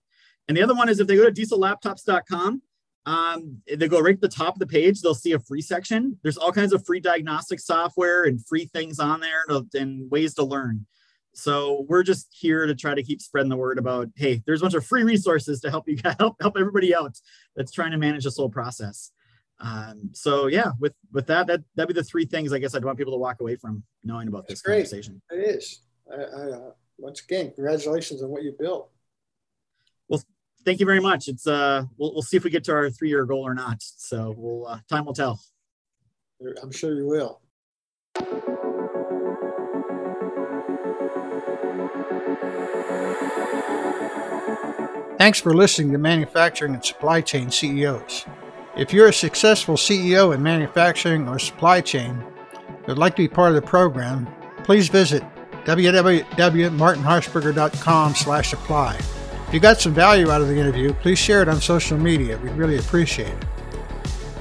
And 0.48 0.58
the 0.58 0.64
other 0.64 0.76
one 0.76 0.90
is 0.90 1.00
if 1.00 1.08
they 1.08 1.16
go 1.16 1.30
to 1.30 1.32
diesellaptops.com, 1.32 2.62
um, 3.08 3.62
they 3.74 3.88
go 3.88 4.02
right 4.02 4.20
to 4.20 4.28
the 4.28 4.28
top 4.28 4.56
of 4.56 4.60
the 4.60 4.68
page. 4.68 5.02
They'll 5.02 5.16
see 5.16 5.32
a 5.32 5.40
free 5.40 5.62
section. 5.62 6.20
There's 6.24 6.36
all 6.36 6.52
kinds 6.52 6.74
of 6.74 6.86
free 6.86 7.00
diagnostic 7.00 7.62
software 7.62 8.26
and 8.26 8.46
free 8.46 8.66
things 8.66 9.00
on 9.00 9.22
there 9.22 9.46
to, 9.48 9.66
and 9.76 10.12
ways 10.12 10.34
to 10.34 10.44
learn. 10.44 10.86
So 11.34 11.86
we're 11.88 12.04
just 12.04 12.28
here 12.38 12.66
to 12.66 12.76
try 12.76 12.96
to 12.96 13.04
keep 13.04 13.22
spreading 13.22 13.50
the 13.50 13.56
word 13.56 13.78
about, 13.78 14.10
hey, 14.18 14.44
there's 14.46 14.60
a 14.60 14.66
bunch 14.66 14.74
of 14.74 14.86
free 14.86 15.04
resources 15.04 15.62
to 15.62 15.70
help 15.70 15.88
you 15.88 15.98
help 16.20 16.36
help 16.42 16.58
everybody 16.60 16.94
out 16.94 17.18
that's 17.56 17.72
trying 17.72 17.92
to 17.92 17.98
manage 17.98 18.26
this 18.26 18.36
whole 18.36 18.50
process. 18.50 19.12
Um, 19.62 20.10
so 20.12 20.48
yeah, 20.48 20.72
with 20.78 20.94
with 21.14 21.28
that, 21.28 21.48
that 21.48 21.62
that'd 21.76 21.88
be 21.88 21.94
the 21.94 22.04
three 22.04 22.26
things 22.26 22.52
I 22.52 22.60
guess 22.60 22.76
I'd 22.76 22.84
want 22.84 22.98
people 22.98 23.14
to 23.14 23.20
walk 23.20 23.40
away 23.40 23.56
from 23.56 23.84
knowing 24.04 24.28
about 24.28 24.50
that's 24.50 24.60
this 24.60 24.62
great. 24.64 24.80
conversation. 24.80 25.22
It 25.32 25.56
is. 25.56 25.82
I, 26.12 26.16
I, 26.16 26.52
uh, 26.52 26.72
once 26.98 27.22
again, 27.22 27.54
congratulations 27.56 28.22
on 28.22 28.30
what 28.30 28.44
you 28.44 28.54
built 28.60 28.92
thank 30.68 30.80
you 30.82 30.86
very 30.86 31.00
much. 31.00 31.30
It's 31.30 31.48
uh, 31.48 31.86
we'll, 31.98 32.14
we'll 32.14 32.22
see 32.22 32.36
if 32.36 32.44
we 32.44 32.52
get 32.52 32.66
to 32.66 32.74
our 32.74 32.90
three 32.90 33.08
year 33.08 33.24
goal 33.26 33.48
or 33.48 33.54
not. 33.56 33.78
So 33.80 34.36
we'll 34.38 34.68
uh, 34.68 34.80
time 34.90 35.06
will 35.06 35.14
tell. 35.14 35.40
I'm 36.62 36.72
sure 36.72 36.94
you 36.94 37.08
will. 37.08 37.40
Thanks 45.18 45.40
for 45.40 45.56
listening 45.56 45.94
to 45.94 45.98
Manufacturing 45.98 46.76
and 46.76 46.86
Supply 46.86 47.22
Chain 47.22 47.50
CEOs. 47.50 48.26
If 48.76 48.94
you're 48.94 49.08
a 49.08 49.14
successful 49.14 49.76
CEO 49.76 50.36
in 50.36 50.44
manufacturing 50.44 51.28
or 51.28 51.40
supply 51.40 51.82
chain 51.82 52.12
and 52.12 52.24
would 52.88 53.00
like 53.00 53.16
to 53.16 53.24
be 53.24 53.28
part 53.28 53.50
of 53.50 53.56
the 53.56 53.64
program, 53.64 54.28
please 54.64 54.90
visit 54.90 55.24
www.martinharshberger.com 55.66 58.16
slash 58.16 58.54
apply. 58.54 59.17
If 59.48 59.54
you 59.54 59.60
got 59.62 59.80
some 59.80 59.94
value 59.94 60.30
out 60.30 60.42
of 60.42 60.50
the 60.50 60.60
interview, 60.60 60.92
please 60.94 61.18
share 61.18 61.42
it 61.42 61.48
on 61.48 61.62
social 61.62 61.98
media. 61.98 62.38
We'd 62.38 62.52
really 62.52 62.78
appreciate 62.78 63.30
it. 63.30 63.46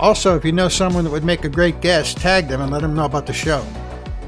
Also, 0.00 0.36
if 0.36 0.44
you 0.44 0.50
know 0.50 0.68
someone 0.68 1.04
that 1.04 1.10
would 1.10 1.24
make 1.24 1.44
a 1.44 1.48
great 1.48 1.80
guest, 1.80 2.18
tag 2.18 2.48
them 2.48 2.60
and 2.60 2.72
let 2.72 2.82
them 2.82 2.94
know 2.94 3.04
about 3.04 3.24
the 3.24 3.32
show. 3.32 3.64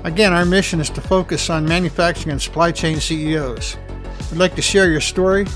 Again, 0.04 0.32
our 0.32 0.44
mission 0.44 0.78
is 0.78 0.88
to 0.90 1.00
focus 1.00 1.50
on 1.50 1.64
manufacturing 1.64 2.30
and 2.30 2.40
supply 2.40 2.70
chain 2.70 3.00
CEOs. 3.00 3.76
We'd 4.30 4.38
like 4.38 4.54
to 4.54 4.62
share 4.62 4.88
your 4.88 5.00
story 5.00 5.46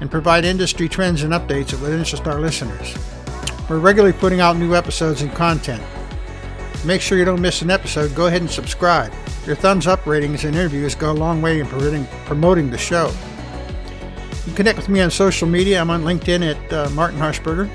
and 0.00 0.10
provide 0.10 0.46
industry 0.46 0.88
trends 0.88 1.24
and 1.24 1.34
updates 1.34 1.68
that 1.68 1.80
would 1.80 1.92
interest 1.92 2.26
our 2.26 2.40
listeners. 2.40 2.96
We're 3.68 3.80
regularly 3.80 4.14
putting 4.14 4.40
out 4.40 4.56
new 4.56 4.74
episodes 4.74 5.20
and 5.20 5.30
content. 5.32 5.82
make 6.86 7.02
sure 7.02 7.18
you 7.18 7.26
don't 7.26 7.42
miss 7.42 7.60
an 7.60 7.70
episode, 7.70 8.14
go 8.14 8.28
ahead 8.28 8.40
and 8.40 8.50
subscribe. 8.50 9.12
Your 9.46 9.56
thumbs 9.56 9.86
up 9.86 10.06
ratings 10.06 10.44
and 10.44 10.56
interviews 10.56 10.94
go 10.94 11.10
a 11.10 11.12
long 11.12 11.42
way 11.42 11.60
in 11.60 11.66
promoting 11.66 12.70
the 12.70 12.78
show. 12.78 13.12
Connect 14.54 14.76
with 14.76 14.88
me 14.88 15.00
on 15.00 15.10
social 15.10 15.48
media. 15.48 15.80
I'm 15.80 15.90
on 15.90 16.02
LinkedIn 16.02 16.54
at 16.54 16.72
uh, 16.72 16.88
Martin 16.90 17.18
Harshberger 17.18 17.68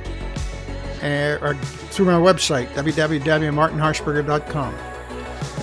or 1.41 1.55
through 1.91 2.05
my 2.05 2.13
website, 2.13 2.67
www.martinharshberger.com. 2.69 4.75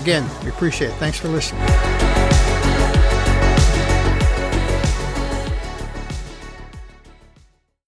Again, 0.01 0.29
we 0.45 0.51
appreciate 0.51 0.89
it. 0.89 0.95
Thanks 0.95 1.19
for 1.19 1.29
listening. 1.29 1.90